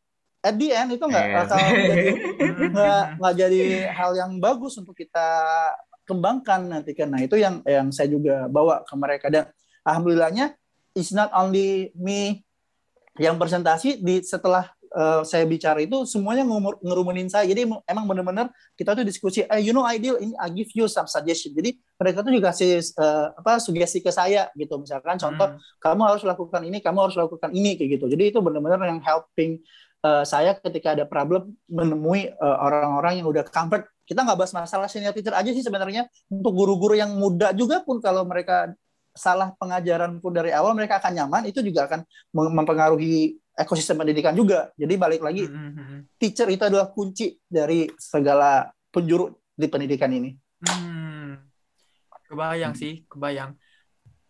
[0.44, 1.56] at the end itu nggak bakal
[2.76, 5.26] nggak nggak jadi hal yang bagus untuk kita
[6.04, 7.08] kembangkan nanti kan.
[7.08, 9.32] Nah itu yang yang saya juga bawa ke mereka.
[9.32, 9.48] Dan
[9.82, 10.52] alhamdulillahnya
[10.92, 12.44] it's not only me
[13.16, 17.48] yang presentasi di setelah eh, saya bicara itu semuanya ngumur, ngerumunin saya.
[17.48, 20.84] Jadi em- emang benar-benar kita tuh diskusi eh you know ideal ini I give you
[20.86, 21.56] some suggestion.
[21.56, 24.76] Jadi mereka tuh juga kasih eh, apa sugesti ke saya gitu.
[24.76, 25.60] Misalkan contoh Hmm.
[25.80, 28.12] kamu harus lakukan ini, kamu harus lakukan ini kayak gitu.
[28.12, 29.62] Jadi itu benar-benar yang helping
[30.04, 33.88] uh, saya ketika ada problem menemui uh, orang-orang yang udah comfort.
[34.04, 38.04] Kita nggak bahas masalah senior teacher aja sih sebenarnya untuk guru-guru yang muda juga pun
[38.04, 38.76] kalau mereka
[39.16, 42.04] salah pengajaran pun dari awal mereka akan nyaman itu juga akan
[42.36, 44.74] mem- mempengaruhi ekosistem pendidikan juga.
[44.76, 46.00] Jadi balik lagi Hmm, hmm, hmm.
[46.20, 50.34] teacher itu adalah kunci dari segala penjuru di pendidikan ini.
[50.68, 51.40] Hmm,
[52.28, 53.56] kebayang sih, kebayang.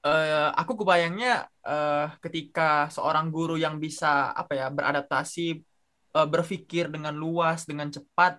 [0.05, 5.41] Eh, aku kebayangnya eh, ketika seorang guru yang bisa apa ya beradaptasi,
[6.17, 8.37] eh, berpikir dengan luas, dengan cepat,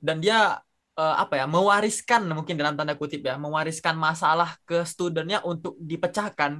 [0.00, 0.60] dan dia
[1.00, 6.52] eh, apa ya mewariskan mungkin dalam tanda kutip ya mewariskan masalah ke studennya untuk dipecahkan,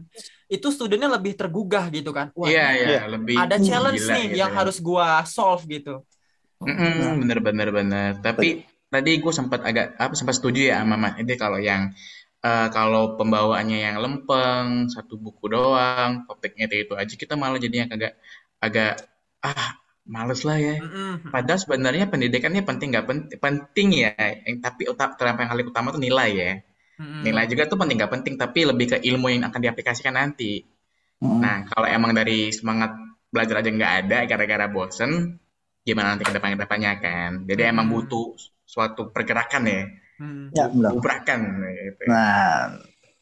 [0.49, 2.29] itu studennya lebih tergugah gitu kan.
[2.37, 4.59] Wah, Iya, ini iya, lebih ada challenge gila nih gitu yang ya.
[4.59, 6.01] harus gua solve gitu.
[6.67, 8.11] Mm-mm, bener bener bener.
[8.27, 8.49] Tapi
[8.93, 11.83] tadi gue sempat agak apa sempat setuju ya sama Mas Ede kalau yang
[12.49, 17.87] eh, kalau pembawaannya yang lempeng satu buku doang topiknya itu itu aja kita malah jadinya
[17.95, 18.13] agak
[18.65, 18.93] agak
[19.47, 19.71] ah
[20.15, 20.77] males lah ya.
[21.35, 24.11] Padahal sebenarnya pendidikannya penting nggak penting penting ya.
[24.47, 26.53] Yang tapi uta- yang paling utama tuh nilai ya.
[27.27, 30.65] Nilai juga tuh penting nggak penting tapi lebih ke ilmu yang akan diaplikasikan nanti.
[31.43, 32.91] Nah kalau emang dari semangat
[33.33, 35.11] belajar aja nggak ada gara-gara bosen,
[35.87, 37.31] gimana nanti ke depan ke depannya kan?
[37.49, 38.37] Jadi emang butuh
[38.67, 39.81] suatu pergerakan ya,
[40.21, 40.53] Hmm.
[40.53, 41.01] Ya, gitu.
[42.05, 42.77] Nah,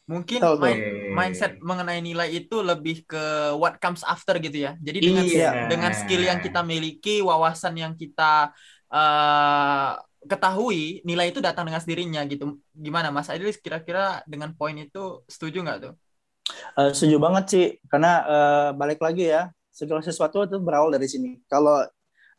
[0.08, 4.72] Mungkin main- mindset mengenai nilai itu lebih ke what comes after gitu ya.
[4.80, 5.50] Jadi dengan Iya.
[5.68, 8.50] dengan skill yang kita miliki, wawasan yang kita
[8.88, 9.90] eh,
[10.24, 12.56] ketahui, nilai itu datang dengan sendirinya gitu.
[12.72, 15.92] Gimana Mas Adil kira-kira dengan poin itu setuju nggak tuh?
[16.78, 21.36] Eh, setuju banget sih, karena eh, balik lagi ya, segala sesuatu itu berawal dari sini.
[21.52, 21.84] Kalau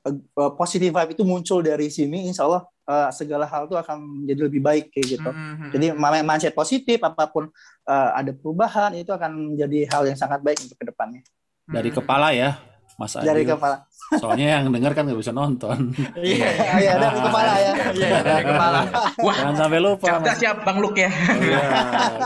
[0.07, 4.41] eh, positive vibe itu muncul dari sini, insya Allah eh, segala hal itu akan menjadi
[4.49, 5.31] lebih baik kayak gitu.
[5.31, 5.69] Mhm.
[5.69, 5.85] Jadi
[6.25, 7.53] mindset positif, apa pun
[7.85, 11.21] eh, ada perubahan, itu akan menjadi hal yang sangat baik untuk ke depannya.
[11.69, 11.97] Dari Mhm.
[12.01, 12.57] kepala ya,
[12.99, 13.55] Mas Dari Adil.
[13.55, 13.77] kepala.
[14.11, 15.93] Soalnya yang denger kan nggak bisa nonton.
[16.17, 17.73] Iya, Ah, Iya, dari kepala ya.
[17.93, 18.79] Iya, iya, dari kepala.
[19.19, 20.03] Wah, Jangan sampai lupa.
[20.03, 20.35] cerdas Mas.
[20.35, 21.09] siap Bang Luk ya.
[21.13, 21.61] Iya.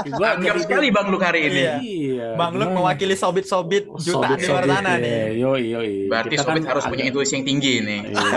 [0.10, 1.60] Gua Anggap sekali Bang Luk hari ini.
[1.60, 1.74] Iya.
[1.78, 2.28] Iya.
[2.34, 5.04] Bang Luk mewakili sobit-sobit jutaan di luar sana ya.
[5.04, 5.22] nih.
[5.38, 5.94] Yoi, yoi.
[6.08, 8.02] Berarti Kita Sobit kan harus punya intuisi yang tinggi nih.
[8.10, 8.32] Iya.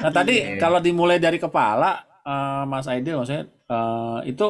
[0.00, 0.56] Nah tadi Iya.
[0.56, 1.90] kalau dimulai dari kepala,
[2.20, 4.46] eh, Mas Aidil maksudnya eh, itu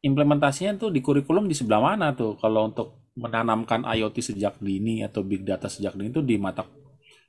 [0.00, 2.36] implementasinya tuh di kurikulum di sebelah mana tuh?
[2.36, 6.68] Kalau untuk menanamkan IoT sejak dini atau big data sejak dini itu di mata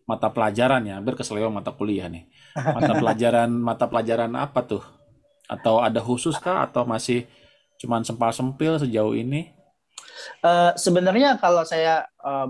[0.07, 2.27] mata pelajaran ya, hampir keseleweng mata kuliah nih.
[2.55, 4.83] Mata pelajaran mata pelajaran apa tuh?
[5.51, 6.63] Atau ada khusus kah?
[6.63, 7.27] Atau masih
[7.79, 9.51] cuman sempal-sempil sejauh ini?
[10.43, 12.47] Eh, sebenarnya kalau saya eh,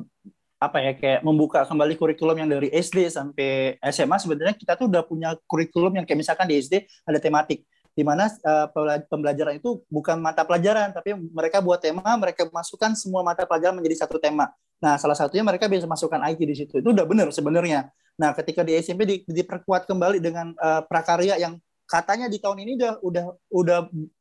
[0.58, 5.06] apa ya kayak membuka kembali kurikulum yang dari SD sampai SMA sebenarnya kita tuh udah
[5.06, 7.62] punya kurikulum yang kayak misalkan di SD ada tematik
[7.98, 8.30] di mana
[8.70, 13.74] pela- pembelajaran itu bukan mata pelajaran tapi mereka buat tema mereka masukkan semua mata pelajaran
[13.74, 14.54] menjadi satu tema.
[14.78, 16.78] Nah, salah satunya mereka bisa masukkan IT di situ.
[16.78, 17.90] Itu udah benar sebenarnya.
[18.22, 21.58] Nah, ketika di SMP di- diperkuat kembali dengan eh, prakarya yang
[21.90, 23.80] katanya di tahun ini udah udah udah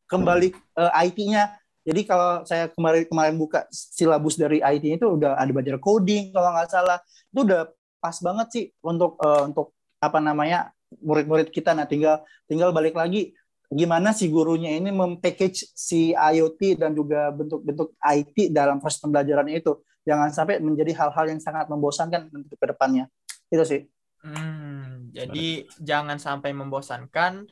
[0.08, 5.50] kembali eh, IT-nya jadi kalau saya kemarin kemarin buka silabus dari IT itu udah ada
[5.54, 6.98] belajar coding kalau nggak salah
[7.30, 7.70] itu udah
[8.02, 11.74] pas banget sih untuk eh, untuk apa namanya murid-murid kita.
[11.78, 13.34] Nah tinggal tinggal balik lagi
[13.70, 19.82] gimana si gurunya ini mempackage si IoT dan juga bentuk-bentuk IT dalam proses pembelajaran itu.
[20.06, 23.10] Jangan sampai menjadi hal-hal yang sangat membosankan untuk ke depannya.
[23.50, 23.82] Itu sih.
[24.22, 27.46] Hmm, jadi jangan sampai membosankan.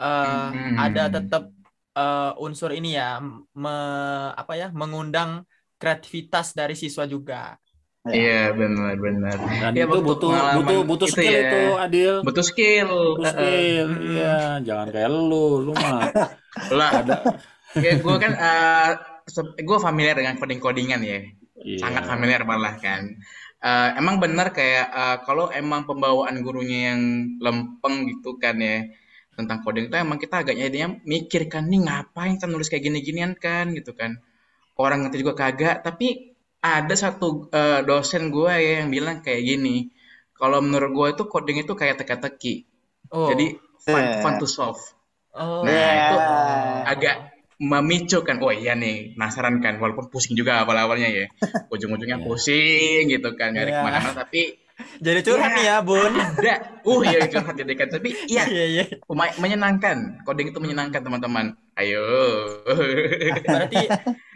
[0.00, 0.76] eh, Hmm.
[0.80, 1.42] Ada tetap
[1.98, 3.20] eh, unsur ini ya,
[3.54, 5.44] me- apa ya, mengundang
[5.80, 7.56] kreativitas dari siswa juga.
[8.08, 9.36] Iya, benar benar.
[9.36, 11.42] Dan Ya, itu butuh butuh butuh itu skill ya.
[11.44, 12.14] itu Adil.
[12.24, 12.88] Butuh skill.
[13.20, 13.88] Butuh skill.
[14.16, 16.08] Iya, jangan kayak lu, lu mah
[16.80, 17.16] Lah, ada
[17.76, 18.32] ya gue kan
[19.60, 21.20] gue familiar dengan coding-codingan ya.
[21.60, 21.76] Iya.
[21.76, 23.04] sangat familiar malah kan.
[23.60, 27.00] Eh, emang benar kayak eh, kalau emang pembawaan gurunya yang
[27.36, 28.88] lempeng gitu kan ya
[29.36, 33.36] tentang coding itu emang kita agak jadinya mikir kan nih ngapain kan nulis kayak gini-ginian
[33.36, 34.16] kan gitu kan.
[34.80, 36.29] Orang ngerti juga kagak, tapi
[36.60, 39.88] ada satu eh, dosen gue ya yang bilang kayak gini.
[40.36, 42.64] Kalau menurut gue itu coding itu kayak teka-teki.
[43.12, 44.20] Oh, Jadi fun, Eh.
[44.20, 44.80] fun to solve.
[45.32, 46.84] oh, Nah, itu Yeah.
[46.86, 47.16] agak
[47.60, 51.24] memicu kan, oh iya nih, penasaran kan, walaupun pusing juga awal-awalnya ya,
[51.72, 52.24] ujung-ujungnya Iya.
[52.24, 53.76] pusing gitu kan, nyari Iya.
[53.76, 54.56] ke mana-mana, tapi
[55.00, 55.56] Jadi curhat Iya.
[55.56, 56.12] nih ya, Bun.
[56.14, 56.54] ada,
[56.86, 58.84] uh iya curhat jadi kan, tapi iya Iya, iya.
[59.42, 61.46] Menyenangkan coding itu menyenangkan teman-teman
[61.80, 62.02] ayo
[63.48, 63.80] Berarti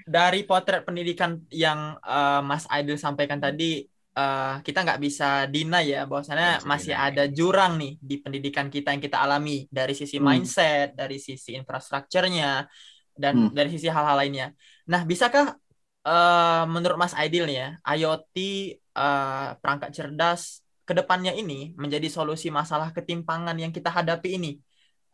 [0.05, 3.85] dari potret pendidikan yang eh, Mas Aidil sampaikan tadi,
[4.19, 7.05] eh, kita nggak bisa deny ya, bahwasannya bisa masih deny.
[7.07, 10.27] ada jurang nih di pendidikan kita yang kita alami dari sisi Hmm.
[10.29, 12.69] mindset, dari sisi infrastrukturnya,
[13.17, 13.51] dan Hmm.
[13.57, 14.47] dari sisi hal-hal lainnya.
[14.91, 15.57] Nah, bisakah
[16.05, 18.37] eh, menurut Mas Aidil nih ya, IoT
[18.95, 24.53] eh, perangkat cerdas ke depannya ini menjadi solusi masalah ketimpangan yang kita hadapi ini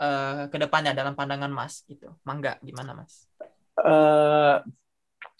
[0.00, 2.12] eh, ke depannya dalam pandangan Mas gitu.
[2.22, 3.26] Mangga, gimana Mas?
[3.80, 4.56] Eh,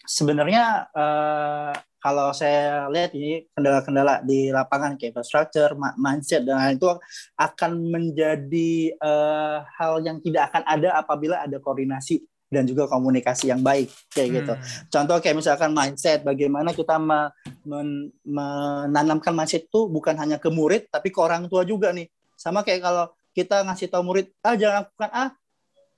[0.07, 6.89] sebenarnya eh, kalau saya lihat ini kendala-kendala di lapangan kayak infrastructure, mindset dan lain itu
[7.37, 13.63] akan menjadi eh, hal yang tidak akan ada apabila ada koordinasi dan juga komunikasi yang
[13.63, 14.53] baik kayak gitu.
[14.53, 14.63] Hmm.
[14.91, 17.31] Contoh kayak misalkan mindset, bagaimana kita me-
[17.63, 22.11] men- menanamkan mindset itu bukan hanya ke murid tapi ke orang tua juga nih.
[22.35, 25.25] Sama kayak kalau kita ngasih tahu murid, ah jangan lakukan A,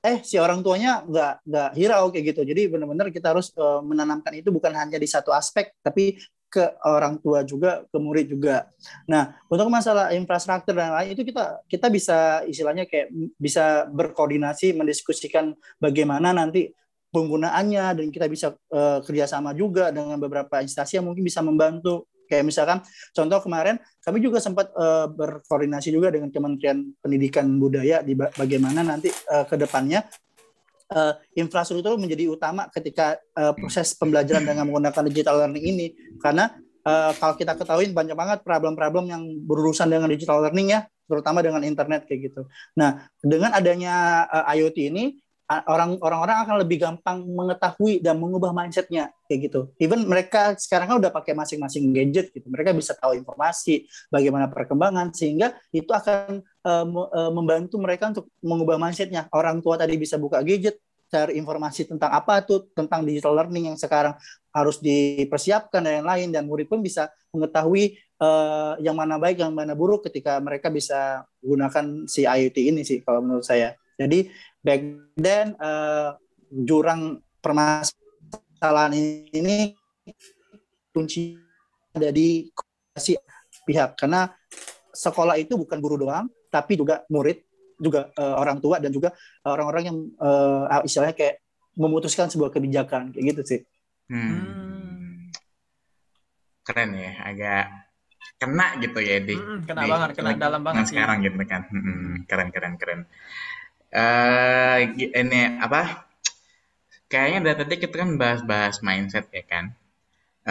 [0.05, 2.41] eh si orang tuanya nggak nggak hirau kayak gitu.
[2.45, 6.21] Jadi benar-benar kita harus eh, menanamkan itu bukan hanya di satu aspek tapi
[6.53, 8.69] ke orang tua juga, ke murid juga.
[9.09, 13.09] Nah, untuk masalah infrastruktur dan lain itu kita kita bisa istilahnya kayak
[13.41, 16.69] bisa berkoordinasi, mendiskusikan bagaimana nanti
[17.09, 22.05] penggunaannya dan kita bisa eh, kerjasama juga dengan beberapa instansi yang mungkin bisa membantu.
[22.23, 22.79] Kayak misalkan
[23.11, 28.85] contoh kemarin kami juga sempat eh, berkoordinasi juga dengan Kementerian Pendidikan Budaya di ba- bagaimana
[28.85, 30.05] nanti eh, ke depannya
[30.93, 35.87] eh, infrastruktur menjadi utama ketika eh, proses pembelajaran dengan menggunakan digital learning ini
[36.21, 36.53] karena
[36.85, 41.61] eh, kalau kita ketahui banyak banget problem-problem yang berurusan dengan digital learning ya terutama dengan
[41.61, 42.41] internet kayak gitu.
[42.79, 45.03] Nah dengan adanya eh, IoT ini
[45.47, 49.61] orang orang-orang akan lebih gampang mengetahui dan mengubah mindsetnya kayak gitu.
[49.77, 52.47] Even mereka sekarang kan udah pakai masing-masing gadget gitu.
[52.47, 56.85] Mereka bisa tahu informasi bagaimana perkembangan sehingga itu akan eh,
[57.35, 59.27] membantu mereka untuk mengubah mindsetnya.
[59.35, 60.79] Orang tua tadi bisa buka gadget
[61.13, 64.17] cari informasi tentang apa tuh tentang digital learning yang sekarang
[64.49, 69.77] harus dipersiapkan dan lain-lain dan murid pun bisa mengetahui eh, yang mana baik yang mana
[69.77, 73.77] buruk ketika mereka bisa gunakan si IoT ini sih kalau menurut saya.
[73.93, 74.25] Jadi
[74.63, 74.81] back
[75.19, 76.09] then eh,
[76.49, 79.75] jurang permasalahan ini
[80.93, 81.35] kunci
[81.93, 83.13] ada di komunikasi
[83.67, 84.29] pihak karena
[84.93, 87.43] sekolah itu bukan guru doang tapi juga murid
[87.81, 89.11] juga eh, orang tua dan juga
[89.43, 91.35] orang-orang yang eh, istilahnya kayak
[91.73, 93.59] memutuskan sebuah kebijakan kayak gitu sih.
[94.13, 95.33] Hmm, Hmm.
[96.63, 97.63] keren ya agak
[98.39, 100.95] kena gitu ya di Mm-mm, kena di banget, kena dalam banget sih.
[100.95, 102.99] sekarang gitu kan Mm-mm, keren keren keren
[104.97, 105.81] gi- ini apa
[107.11, 109.65] kayaknya dari tadi kita kan bahas-bahas mindset ya kan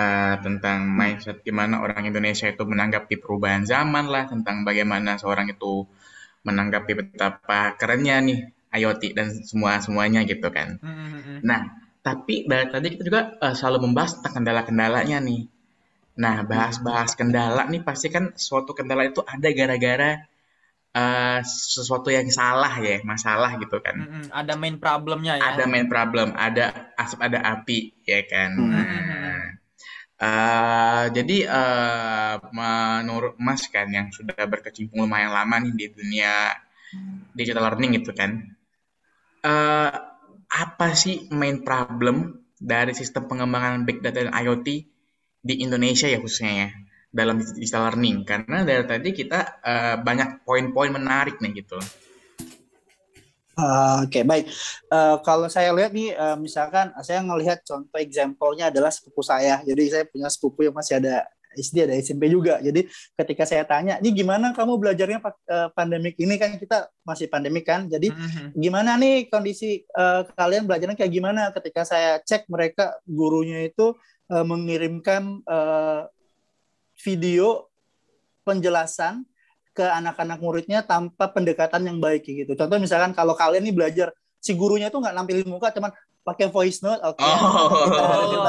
[0.05, 5.75] Eh, tentang mindset gimana orang Indonesia itu menanggapi perubahan zaman lah tentang bagaimana seorang itu
[6.49, 8.39] menanggapi betapa kerennya nih
[8.79, 11.41] IoT dan semua semuanya gitu kan Mm-mm-mm.
[11.51, 11.63] Nah,
[12.07, 15.43] tapi dari tadi kita juga eh, selalu membahas tentang kendala-kendalanya nih.
[16.25, 20.11] Nah, bahas-bahas kendala nih pasti kan suatu kendala itu ada gara-gara
[20.93, 23.97] eh, sesuatu yang salah ya, masalah gitu kan.
[23.97, 24.25] Mm-mm.
[24.29, 25.57] Ada main problemnya ya.
[25.57, 28.51] Ada main problem, ada asap, ada api, ya kan.
[28.57, 28.71] Hmm.
[28.73, 29.41] Nah,
[30.21, 36.53] eh, jadi eh, menurut Mas kan yang sudah berkecimpung lumayan lama nih di dunia
[37.33, 38.53] digital learning gitu kan,
[39.43, 39.93] eh,
[40.53, 44.69] apa sih main problem dari sistem pengembangan big data dan IoT
[45.43, 46.71] di Indonesia ya khususnya ya
[47.13, 48.25] dalam digital learning?
[48.25, 51.77] Karena dari tadi kita eh, banyak poin-poin menarik nih gitu.
[53.53, 54.49] Ah, Oke, baik.
[54.89, 59.61] Eh, kalau saya lihat nih, eh, misalkan saya ngelihat contoh example-nya adalah sepupu saya.
[59.61, 62.57] Jadi saya punya sepupu yang masih ada SD, ada SMP juga.
[62.65, 65.21] Jadi ketika saya tanya, ini gimana kamu belajarnya
[65.77, 67.93] pandemik ini kan kita masih pandemik kan?
[67.93, 68.57] Jadi Mm-mm.
[68.57, 71.53] gimana nih kondisi eh, kalian belajarnya kayak gimana?
[71.53, 73.93] Ketika saya cek mereka gurunya itu
[74.33, 76.01] mengirimkan eh,
[77.03, 77.67] video
[78.47, 79.27] penjelasan
[79.73, 82.53] ke anak-anak muridnya tanpa pendekatan yang baik gitu.
[82.55, 84.09] Contoh misalkan kalau kalian nih belajar
[84.43, 85.91] si gurunya tuh nggak nampilin muka, cuman
[86.23, 87.19] pakai voice note, oke.
[87.19, 88.49] Oh, gitu.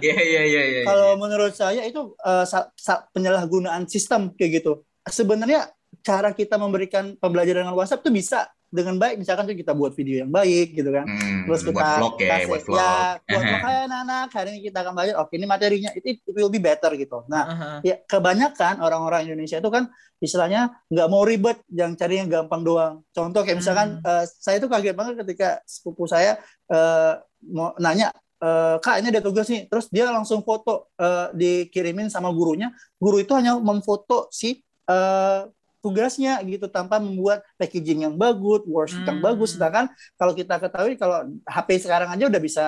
[0.08, 0.80] iya iya iya iya.
[0.88, 2.16] Kalau menurut saya itu
[2.48, 4.84] sa- penyalahgunaan sistem kayak gitu.
[5.04, 5.68] Sebenarnya
[6.00, 10.26] cara kita memberikan pembelajaran dengan WhatsApp itu bisa dengan baik misalkan tuh kita buat video
[10.26, 12.76] yang baik gitu kan Hmm, terus kita buat vlog ya, kasih buat vlog.
[12.76, 12.92] ya
[13.22, 16.48] buat vlog "Hai anak-anak hari ini kita akan belajar oke ini materinya itu it will
[16.48, 17.70] be better gitu nah Aha.
[17.80, 19.86] ya kebanyakan orang-orang Indonesia itu kan
[20.16, 24.08] istilahnya nggak mau ribet yang cari yang gampang doang contoh kayak misalkan Hmm.
[24.08, 26.34] eh, saya tuh kaget banget ketika sepupu saya
[26.66, 27.12] eh,
[27.46, 32.28] mau nanya eh, kak ini ada tugas nih terus dia langsung foto eh, dikirimin sama
[32.28, 35.40] gurunya guru itu hanya memfoto si eh,
[35.84, 39.26] tugasnya gitu tanpa membuat packaging yang bagus, worksheet yang Hmm.
[39.26, 39.54] bagus.
[39.54, 39.86] Sedangkan
[40.18, 42.66] kalau kita ketahui kalau HP sekarang aja udah bisa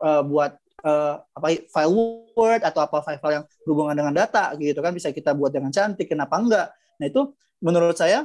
[0.00, 1.92] eh, buat eh, apa file
[2.32, 6.08] Word atau apa file-file yang berhubungan dengan data gitu kan bisa kita buat dengan cantik.
[6.08, 6.72] Kenapa enggak?
[6.96, 8.24] Nah itu menurut saya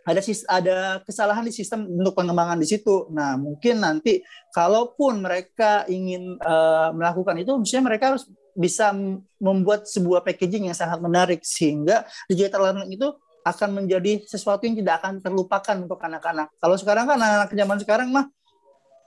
[0.00, 3.10] ada sis ada kesalahan di sistem untuk pengembangan di situ.
[3.12, 4.22] Nah mungkin nanti
[4.54, 8.24] kalaupun mereka ingin eh, melakukan itu, mestinya mereka harus
[8.56, 8.90] bisa
[9.38, 13.08] membuat sebuah packaging yang sangat menarik sehingga digital learning itu
[13.40, 16.52] akan menjadi sesuatu yang tidak akan terlupakan untuk anak-anak.
[16.60, 18.26] Kalau sekarang kan anak-anak zaman sekarang mah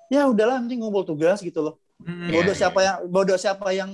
[0.09, 1.75] ya udahlah nanti ngumpul tugas gitu loh.
[2.03, 2.59] Iya, Bodoh iya.
[2.65, 3.91] siapa yang bodoh siapa yang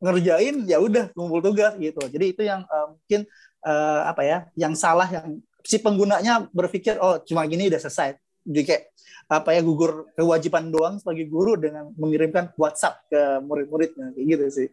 [0.00, 2.00] ngerjain ya udah ngumpul tugas gitu.
[2.06, 3.20] Jadi itu yang eh, mungkin
[3.66, 8.16] eh, apa ya, yang salah yang si penggunanya berpikir oh cuma gini udah selesai.
[8.46, 8.84] Jadi kayak
[9.30, 14.68] apa ya gugur kewajiban doang sebagai guru dengan mengirimkan WhatsApp ke murid-muridnya kayak gitu sih.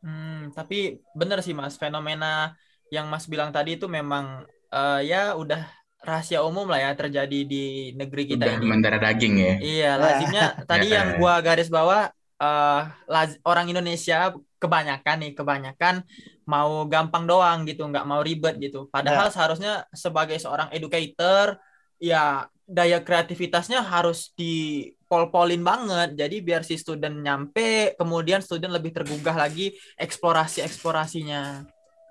[0.00, 2.54] Hmm, tapi bener sih Mas, fenomena
[2.88, 5.62] yang Mas bilang tadi itu memang eh, ya udah
[5.98, 8.66] rahasia umum lah ya terjadi di negeri kita Udah ini.
[8.70, 9.54] mendarah daging ya.
[9.58, 11.02] Iya, lazimnya tadi Ya.
[11.02, 12.06] yang gua garis bawah
[12.38, 14.30] eh laz- orang Indonesia
[14.62, 15.94] kebanyakan nih, kebanyakan
[16.46, 18.86] mau gampang doang gitu, nggak mau ribet gitu.
[18.94, 21.58] Padahal seharusnya sebagai seorang educator
[21.98, 26.14] ya daya kreativitasnya harus dipol-polin banget.
[26.14, 31.66] Jadi biar si student nyampe, kemudian student lebih tergugah lagi eksplorasi-eksplorasinya.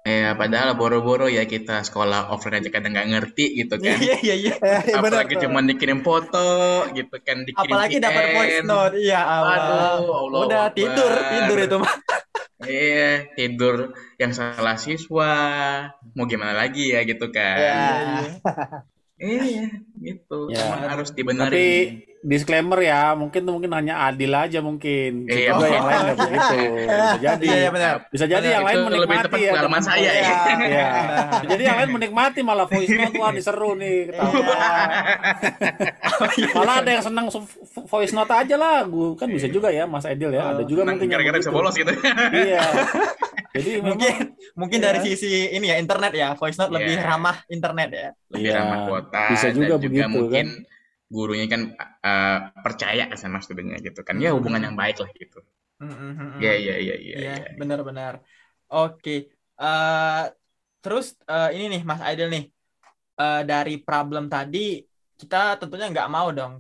[0.08, 4.00] Ya, padahal boro-boro ya kita sekolah offline aja kadang nggak ngerti gitu kan.
[4.00, 4.54] Iya, iya, iya.
[4.56, 8.96] Eh, benar Apalagi cuma dikirim foto gitu kan, dikirim Apalagi dapat voice note.
[9.04, 9.60] Iya, Allah.
[9.60, 10.78] Aduh, Allah Udah Akbar.
[10.80, 11.94] tidur, tidur itu mah.
[12.64, 13.76] Iya, tidur
[14.16, 15.36] yang salah siswa.
[16.16, 17.60] Mau gimana lagi ya gitu kan.
[17.60, 17.84] Ya.
[19.18, 19.66] Iya,
[20.00, 20.48] gitu.
[20.54, 20.72] Ya.
[20.72, 22.06] Emang harus Tapi dibenerin.
[22.20, 25.24] Disclaimer ya, mungkin mungkin hanya adil aja mungkin.
[25.26, 25.52] Iya.
[25.52, 26.58] juga yang lain nggak begitu.
[26.82, 27.44] Bisa jadi.
[27.44, 27.94] Iya, iya, benar.
[28.08, 29.50] Bisa jadi Benar, yang lain itu lebih menikmati tepat ya.
[29.52, 30.24] pengalaman saya ya.
[30.58, 30.86] Iya.
[31.38, 34.32] Bisa Jadi yang lain menikmati malah voice note wah diseru nih ketawa.
[36.56, 37.46] malah ada yang senang su-
[37.86, 38.84] voice note aja lah.
[38.84, 40.52] Gua kan bisa juga ya Mas Edil ya.
[40.52, 41.92] Ada juga mungkin yang gara-gara bisa bolos gitu.
[42.32, 42.62] Iya.
[43.58, 44.14] Jadi memang mungkin
[44.54, 47.04] mungkin dari sisi ini ya internet ya voice note lebih Iya.
[47.04, 50.46] ramah internet ya Lebih Iya, ramah kuota bisa dan juga juga begitu, mungkin
[51.16, 51.62] gurunya kan
[52.08, 54.16] eh, percaya sama studennya gitu kan.
[54.24, 55.40] Ya hubungan yang baik lah gitu.
[55.80, 56.48] Hmm, hmm, hmm, hmm.
[56.64, 57.44] Iya, iya, iya, iya.
[57.60, 58.14] Benar-benar
[58.74, 59.12] oke
[59.62, 60.22] Eh,
[60.82, 62.46] terus eh, ini nih Mas Aidil nih
[63.22, 64.60] Eh, dari problem tadi
[65.22, 66.54] kita tentunya nggak mau dong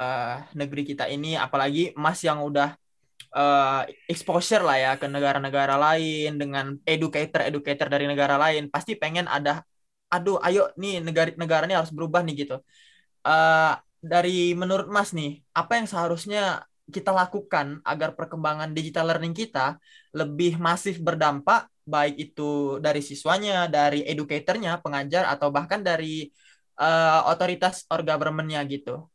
[0.00, 0.24] eh,
[0.60, 2.68] negeri kita ini apalagi Mas yang udah
[3.38, 3.80] eh,
[4.12, 9.50] exposure lah ya ke negara-negara lain dengan educator-educator dari negara lain pasti pengen ada
[10.14, 12.54] aduh ayo nih negara negaranya harus berubah nih gitu
[13.28, 13.72] Eh,
[14.02, 19.78] dari menurut Mas nih apa yang seharusnya kita lakukan agar perkembangan digital learning kita
[20.10, 26.30] lebih masif berdampak baik itu dari siswanya, dari educatornya, pengajar atau bahkan dari
[26.78, 29.06] eh, otoritas or government-nya gitu.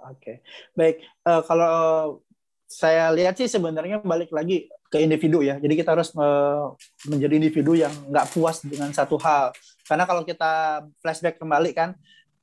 [0.00, 0.40] Oke,
[0.72, 1.04] baik.
[1.04, 1.76] Eh, kalau
[2.70, 5.60] saya lihat sih sebenarnya balik lagi ke individu ya.
[5.60, 6.64] Jadi kita harus eh,
[7.08, 9.52] menjadi individu yang nggak puas dengan satu hal.
[9.84, 11.96] Karena kalau kita flashback kembali kan,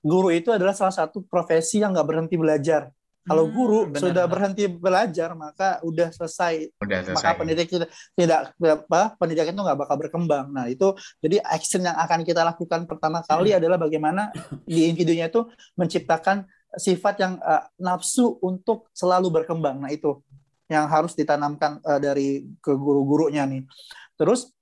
[0.04, 2.90] guru itu adalah salah satu profesi yang nggak berhenti belajar.
[3.28, 4.32] Kalau Hmm, guru benar, sudah benar.
[4.32, 7.36] berhenti belajar, maka udah selesai Udah maka selesai.
[7.36, 10.48] pendidik tidak tidak apa pendidikan itu nggak bakal berkembang.
[10.56, 14.32] Nah itu jadi action yang akan kita lakukan pertama kali adalah bagaimana
[14.64, 15.44] di individunya itu
[15.76, 16.48] menciptakan
[16.80, 19.84] sifat yang eh, nafsu untuk selalu berkembang.
[19.84, 20.24] Nah itu
[20.72, 22.28] yang harus ditanamkan eh, dari
[22.64, 23.68] ke guru-gurunya nih.
[24.16, 24.56] Terus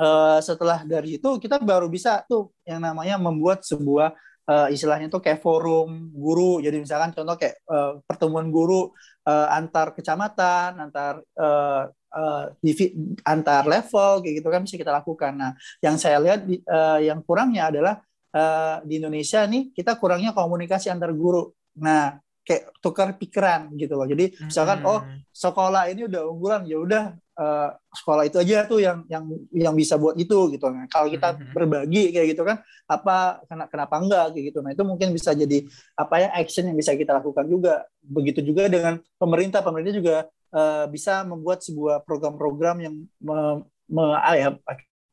[0.00, 4.16] eh, setelah dari itu kita baru bisa tuh yang namanya membuat sebuah
[4.50, 6.58] eh, istilahnya tuh kayak forum guru.
[6.64, 8.90] Jadi misalkan contoh kayak eh, pertemuan guru
[9.28, 11.82] eh, antar kecamatan, antar eh,
[12.18, 12.94] eh, divi-
[13.24, 15.32] antar level kayak gitu kan bisa kita lakukan.
[15.36, 15.52] Nah,
[15.84, 17.94] yang saya lihat di- eh, yang kurangnya adalah
[18.34, 21.48] eh, di Indonesia nih kita kurangnya komunikasi antar guru.
[21.84, 24.08] Nah, kayak tukar pikiran gitu loh.
[24.08, 25.20] Jadi misalkan oh Hmm.
[25.30, 27.02] sekolah ini udah unggulan ya udah
[27.38, 29.24] eh, sekolah itu aja tuh yang yang
[29.54, 30.66] yang bisa buat itu gitu.
[30.68, 31.54] Nah, kalau kita Mhm.
[31.54, 32.60] berbagi kayak gitu kan
[32.90, 34.58] apa kena- kenapa enggak kayak gitu.
[34.60, 35.62] Nah, itu mungkin bisa jadi
[35.94, 37.86] apa ya action yang bisa kita lakukan juga.
[38.02, 39.62] Begitu juga dengan pemerintah.
[39.62, 40.16] Pemerintah juga
[40.48, 43.62] eh, bisa membuat sebuah program-program yang me,
[43.92, 44.48] me- ah ya,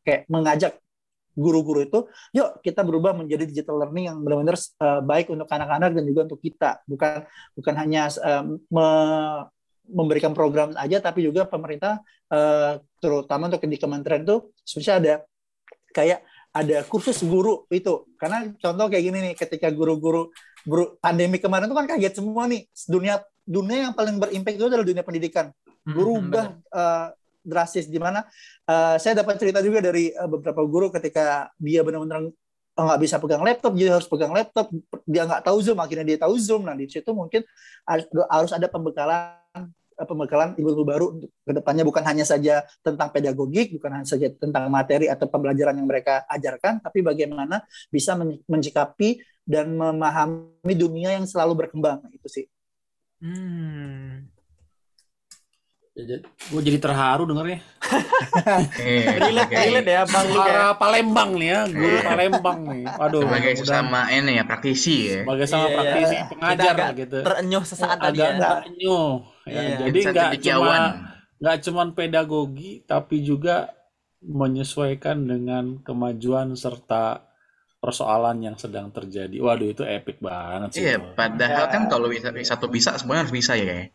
[0.07, 0.79] kayak mengajak
[1.35, 1.99] guru-guru itu,
[2.31, 6.39] yuk kita berubah menjadi digital learning yang benar-benar uh, baik untuk anak-anak dan juga untuk
[6.39, 6.79] kita.
[6.87, 7.27] Bukan
[7.59, 8.87] bukan hanya uh, me
[9.89, 12.01] memberikan program aja, tapi juga pemerintah
[12.33, 15.13] uh, terutama untuk di kementerian itu sebenarnya ada
[15.95, 16.19] kayak
[16.55, 18.07] ada kursus guru itu.
[18.15, 20.31] Karena contoh kayak gini nih, ketika guru-guru
[20.97, 25.03] pandemi kemarin itu kan kaget semua nih dunia dunia yang paling berimpact itu adalah dunia
[25.05, 25.53] pendidikan.
[25.85, 27.13] Guru ubah uh,
[27.45, 28.25] drastis di mana
[28.65, 32.33] uh, saya dapat cerita juga dari uh, beberapa guru ketika dia benar-benar
[32.83, 34.67] nggak bisa pegang laptop dia harus pegang laptop.
[35.07, 36.67] Dia nggak tahu zoom akhirnya dia tahu zoom.
[36.67, 37.41] Nah di situ mungkin
[38.27, 39.39] harus ada pembekalan
[39.95, 44.27] eh, pembekalan ibu-ibu baru untuk ke depannya bukan hanya saja tentang pedagogik bukan hanya saja
[44.35, 48.19] tentang materi atau pembelajaran yang mereka ajarkan tapi bagaimana bisa
[48.51, 52.03] mencikapi dan memahami dunia yang selalu berkembang.
[52.11, 52.45] Itu sih.
[53.23, 54.34] Hmm.
[55.95, 57.63] Ya, gue jadi terharu dengernya.
[59.23, 60.51] relate, relate ya Bang Luka.
[60.51, 60.67] Ya.
[60.75, 62.03] Palembang nih ya, guru yeah.
[62.03, 62.83] Palembang nih.
[62.99, 65.19] Aduh, sebagai sesama ini ya praktisi ya.
[65.23, 66.25] Sebagai sama iya, praktisi iya.
[66.27, 67.17] pengajar agak gitu.
[67.23, 68.35] Terenyuh sesaat tadi ya.
[68.35, 69.11] Terenyuh.
[69.47, 69.77] Ya, iya.
[69.87, 70.77] Jadi nggak cuma
[71.39, 73.71] nggak cuma pedagogi tapi juga
[74.19, 77.23] menyesuaikan dengan kemajuan serta
[77.79, 79.39] persoalan yang sedang terjadi.
[79.39, 80.91] Waduh itu epic banget sih.
[80.91, 83.87] Iya, padahal kan kalau bisa satu bisa semuanya harus bisa ya.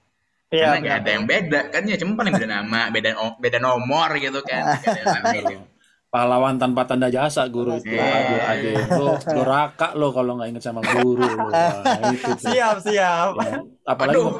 [0.50, 4.10] Iya, Karena nggak ada yang beda kan ya, cuma paling beda nama, beda beda nomor
[4.18, 4.82] gitu kan.
[6.10, 7.94] Pahlawan tanpa tanda jasa guru itu.
[7.94, 8.18] Yeah.
[8.18, 8.74] Aduh, aduh.
[8.98, 11.54] Lo doraka lo kalau nggak inget sama guru lo.
[11.54, 13.38] Nah, itu Siap, siap.
[13.38, 14.30] Ya, apalagi Aduh,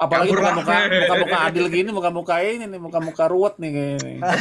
[0.00, 4.14] apalagi muka-muka muka-muka adil gini, muka-muka ini nih, muka-muka ruwet nih kayaknya.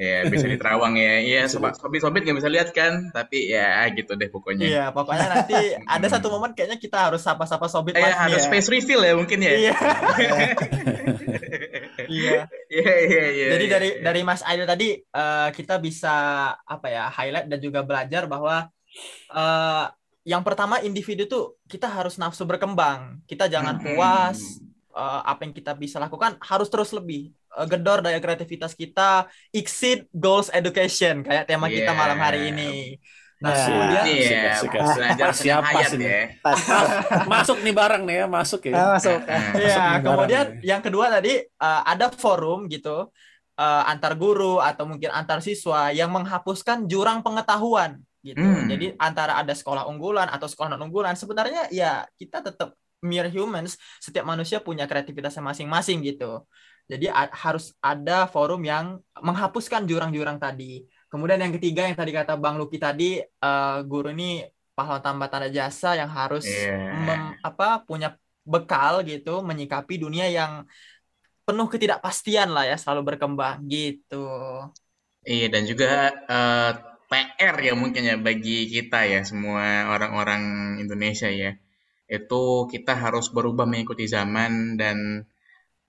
[0.00, 1.14] ya, bisa diterawang ya.
[1.20, 4.66] Iya, sobat sobit-sobit nggak bisa lihat kan, tapi ya gitu deh pokoknya.
[4.68, 5.56] Iya, pokoknya nanti
[5.96, 8.50] ada satu momen kayaknya kita harus sapa-sapa sobit Iya, harus ya.
[8.52, 9.52] face reveal ya mungkin ya.
[9.56, 9.74] Iya.
[12.10, 12.48] Iya.
[12.70, 13.48] Iya, iya, iya.
[13.54, 14.02] Jadi iya, dari iya.
[14.02, 16.16] dari Mas Aidil tadi uh, kita bisa
[16.58, 18.66] apa ya, highlight dan juga belajar bahwa
[19.30, 19.84] uh,
[20.24, 23.24] yang pertama individu tuh kita harus nafsu berkembang.
[23.24, 24.60] Kita jangan puas
[24.92, 30.04] uh, apa yang kita bisa lakukan harus terus lebih uh, gedor daya kreativitas kita exceed
[30.12, 31.76] goals education kayak tema yeah.
[31.82, 33.00] kita malam hari ini.
[33.40, 33.56] Nah,
[34.04, 34.60] iya,
[35.32, 36.28] siapa sih ya.
[37.32, 38.74] masuk nih barang nih ya, masuk ya.
[38.76, 39.18] Ah, masuk.
[39.56, 43.08] Iya, kemudian yang kedua tadi uh, ada forum gitu
[43.56, 48.40] uh, antar guru atau mungkin antar siswa yang menghapuskan jurang pengetahuan gitu.
[48.40, 48.68] Hmm.
[48.68, 53.80] Jadi antara ada sekolah unggulan atau sekolah non unggulan sebenarnya ya kita tetap mere humans,
[53.96, 56.44] setiap manusia punya kreativitasnya masing-masing gitu.
[56.90, 62.54] Jadi harus ada forum yang menghapuskan jurang-jurang tadi Kemudian yang ketiga yang tadi kata Bang
[62.54, 64.46] Luki tadi uh, guru ini
[64.78, 67.02] pahlawan tambah tanda jasa yang harus yeah.
[67.02, 68.14] mem, apa punya
[68.46, 70.62] bekal gitu menyikapi dunia yang
[71.42, 74.22] penuh ketidakpastian lah ya selalu berkembang gitu.
[75.26, 76.72] Iya dan juga uh,
[77.10, 81.58] PR ya mungkin ya bagi kita ya semua orang-orang Indonesia ya
[82.06, 85.26] itu kita harus berubah mengikuti zaman dan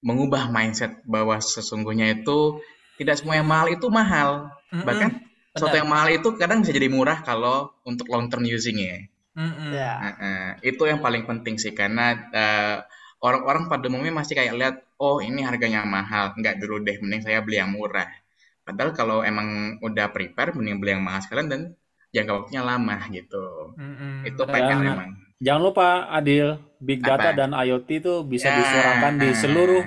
[0.02, 2.58] mengubah mindset bahwa sesungguhnya itu
[2.98, 4.88] tidak semua yang mahal itu mahal Mm-hmm.
[4.88, 5.10] Bahkan
[5.52, 9.04] sesuatu yang mahal itu kadang bisa jadi murah kalau untuk long term using ya.
[9.36, 9.70] Mm-hmm.
[9.76, 9.96] Yeah.
[10.00, 12.78] Nah, uh, itu yang paling penting sih karena uh,
[13.20, 17.44] orang-orang pada umumnya masih kayak lihat oh ini harganya mahal, nggak dulu deh, mending saya
[17.44, 18.08] beli yang murah.
[18.72, 21.62] Padahal kalau emang udah prepare, mending beli yang mahal sekalian dan
[22.16, 23.76] jangka waktunya lama gitu.
[23.76, 24.14] Mm-hmm.
[24.32, 25.10] Itu pengen memang.
[25.42, 27.38] Jangan lupa Adil, big data Apa?
[27.38, 29.84] dan IoT itu bisa ya, disuarakan di seluruh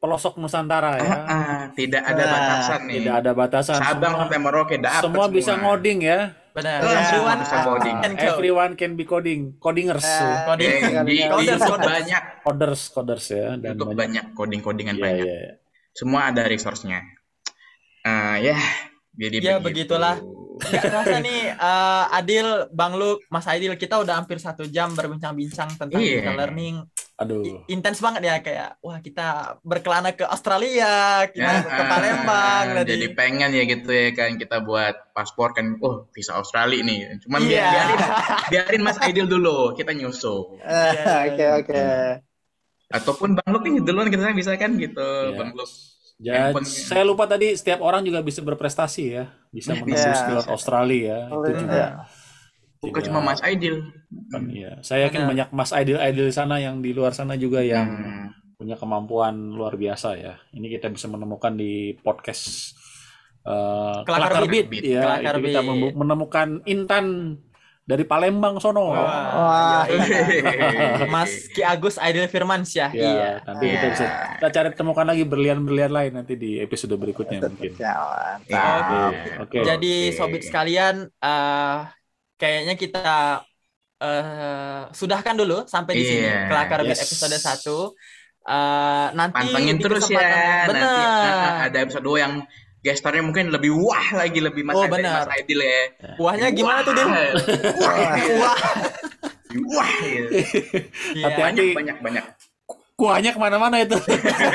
[0.00, 1.04] pelosok Nusantara ya.
[1.04, 2.94] Uh, uh, tidak ada nah, batasan nih.
[3.00, 3.76] Tidak ada batasan.
[3.80, 5.24] Sabang sampai Merauke dapat semua.
[5.24, 6.20] Semua bisa ngoding ya.
[6.50, 6.78] Benar.
[6.82, 7.00] Yeah.
[7.06, 7.96] Everyone bisa coding.
[8.00, 9.40] Can Everyone can be coding.
[9.60, 10.04] Codingers.
[10.04, 10.80] Uh, coding.
[11.04, 12.22] Di, di YouTube banyak.
[12.42, 13.46] Coders, coders ya.
[13.60, 15.26] Dan YouTube banyak, coding-codingan yeah, banyak.
[15.28, 15.52] Yeah.
[15.94, 17.04] Semua ada resource-nya.
[18.04, 18.62] Uh, ya, yeah.
[19.16, 19.94] jadi ya begitu.
[19.94, 20.16] begitulah.
[20.60, 25.72] Gak terasa nih uh, Adil, Bang Luk, Mas Adil kita udah hampir satu jam berbincang-bincang
[25.80, 26.20] tentang yeah.
[26.20, 26.84] digital learning
[27.20, 27.68] Aduh.
[27.68, 32.64] Intens banget ya kayak wah kita berkelana ke Australia, kita ya, ke Palembang.
[32.80, 37.20] Uh, jadi pengen ya gitu ya kan kita buat paspor kan, oh visa Australia nih.
[37.20, 37.68] Cuman yeah.
[37.76, 37.98] biarin,
[38.48, 40.56] biarin Mas Aidil dulu, kita nyusul.
[41.28, 41.84] Oke oke.
[42.88, 45.36] Ataupun Bang Luk nih duluan kita bisa kan gitu, yeah.
[45.36, 45.52] Bang
[46.20, 50.44] Ya, saya lupa tadi setiap orang juga bisa berprestasi ya, bisa menembus yeah.
[50.52, 51.32] Australia ya.
[51.32, 51.76] itu juga.
[51.80, 51.94] Yeah
[52.80, 53.92] Bukan cuma Mas Aidil.
[54.32, 54.80] Kan, iya.
[54.80, 58.56] Saya yakin banyak Mas Aidil-Aidil sana yang di luar sana juga yang hmm.
[58.56, 60.40] punya kemampuan luar biasa ya.
[60.56, 62.72] Ini kita bisa menemukan di podcast
[63.44, 64.72] uh, Kelakar Beat.
[64.80, 65.04] ya.
[65.04, 65.60] Kelakar itu kita
[65.92, 67.36] menemukan Intan
[67.82, 68.94] dari Palembang sono.
[68.94, 69.82] Wah.
[69.84, 71.04] iya.
[71.14, 72.90] Mas Ki Agus Aidil Firmansyah.
[72.90, 73.30] Ya, Iya.
[73.42, 73.92] nanti kita Iya.
[73.92, 74.04] bisa
[74.36, 77.74] kita cari temukan lagi berlian-berlian lain nanti di episode berikutnya mungkin.
[77.76, 77.94] Ya.
[78.46, 78.64] Iya.
[79.42, 79.58] Oke.
[79.60, 80.16] Jadi Oke.
[80.16, 81.78] sobat sekalian, eh
[82.36, 83.04] kayaknya kita
[84.00, 86.48] eh sudahkan dulu sampai di sini Iya.
[86.48, 87.04] kelakar Yes.
[87.04, 87.76] episode 1.
[88.40, 90.64] Eh nanti Pantengin terus ya.
[90.64, 90.88] Nanti Bener.
[90.88, 92.34] ah, ada episode 2 yang
[92.80, 95.28] gestarnya mungkin lebih wah lagi lebih Mas Oh, Aidil, benar.
[95.28, 95.82] Mas Aidil ya.
[96.16, 97.08] Wahnya gimana tuh, Din?
[97.08, 97.28] Wah.
[98.40, 98.56] Wah.
[99.68, 99.90] Wah.
[100.00, 100.28] gitu.
[101.16, 101.24] Iya.
[101.28, 101.66] Hati-hati.
[101.74, 102.24] Banyak banyak banyak.
[102.96, 103.96] Kuahnya ke mana-mana itu.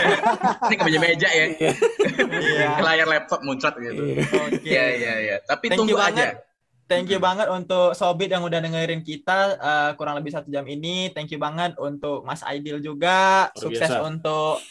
[0.70, 1.46] Ini ke meja-meja ya.
[1.58, 2.68] Iya.
[2.78, 4.22] Ke layar laptop muncrat gitu.
[4.22, 4.62] Oke.
[4.62, 5.36] Iya iya iya.
[5.42, 6.38] Tapi Thank tunggu banget.
[6.38, 6.46] aja.
[6.86, 11.10] Thank you banget untuk Sobit yang udah dengerin kita eh, kurang lebih satu jam ini.
[11.10, 13.50] Thank you banget untuk Mas Aidil juga.
[13.50, 14.06] Luar Sukses biasa.
[14.06, 14.62] untuk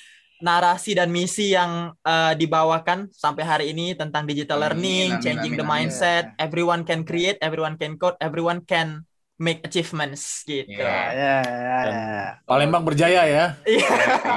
[0.45, 5.53] narasi dan misi yang eh, dibawakan sampai hari ini tentang digital Amin, learning, amin, changing
[5.57, 5.74] amin, the amin.
[5.88, 6.24] mindset.
[6.36, 10.68] Everyone can create, everyone can code, everyone can make achievements gitu.
[10.70, 10.86] Iya.
[11.11, 12.22] Ya, ya, ya.
[12.47, 13.45] Palembang berjaya ya.
[13.66, 13.90] Iya.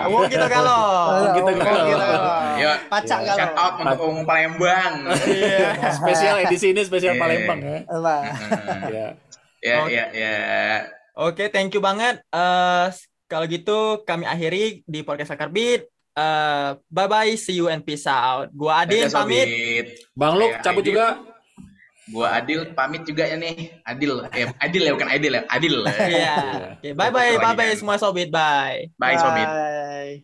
[0.09, 0.81] Wow kita kalau.
[1.05, 1.85] Oh, kita Oh, galau.
[1.85, 2.57] kita galau.
[2.57, 5.05] Yo, Pacak shout out untuk Umum Palembang.
[5.27, 5.91] Iya.
[5.93, 7.21] Spesial edisi ini spesial Iya.
[7.21, 7.77] Palembang ya.
[7.85, 8.15] Apa?
[8.95, 9.07] Ya.
[9.61, 9.93] Ya Oke.
[9.93, 10.33] ya ya.
[11.13, 12.17] Oke, thank you banget.
[12.29, 12.85] Eh
[13.27, 15.51] kalau gitu kami akhiri di podcast Akar
[16.17, 16.25] Beat.
[16.25, 18.49] Eh bye bye, see you and peace out.
[18.49, 19.45] Gua Adin Dadah, pamit.
[19.45, 19.85] Sobit.
[20.17, 20.91] Bang Luk cabut Aidil.
[20.97, 21.07] juga.
[22.07, 23.77] Gua Adil pamit juga ya nih.
[23.83, 24.25] Adil.
[24.31, 25.41] Eh, Adil ya bukan Adil ya.
[25.51, 25.75] Adil.
[25.85, 26.35] Iya.
[26.79, 28.89] Oke, bye bye, bye bye semua sobit, bye.
[28.97, 29.45] Bye Sobit.
[29.45, 30.23] Bye.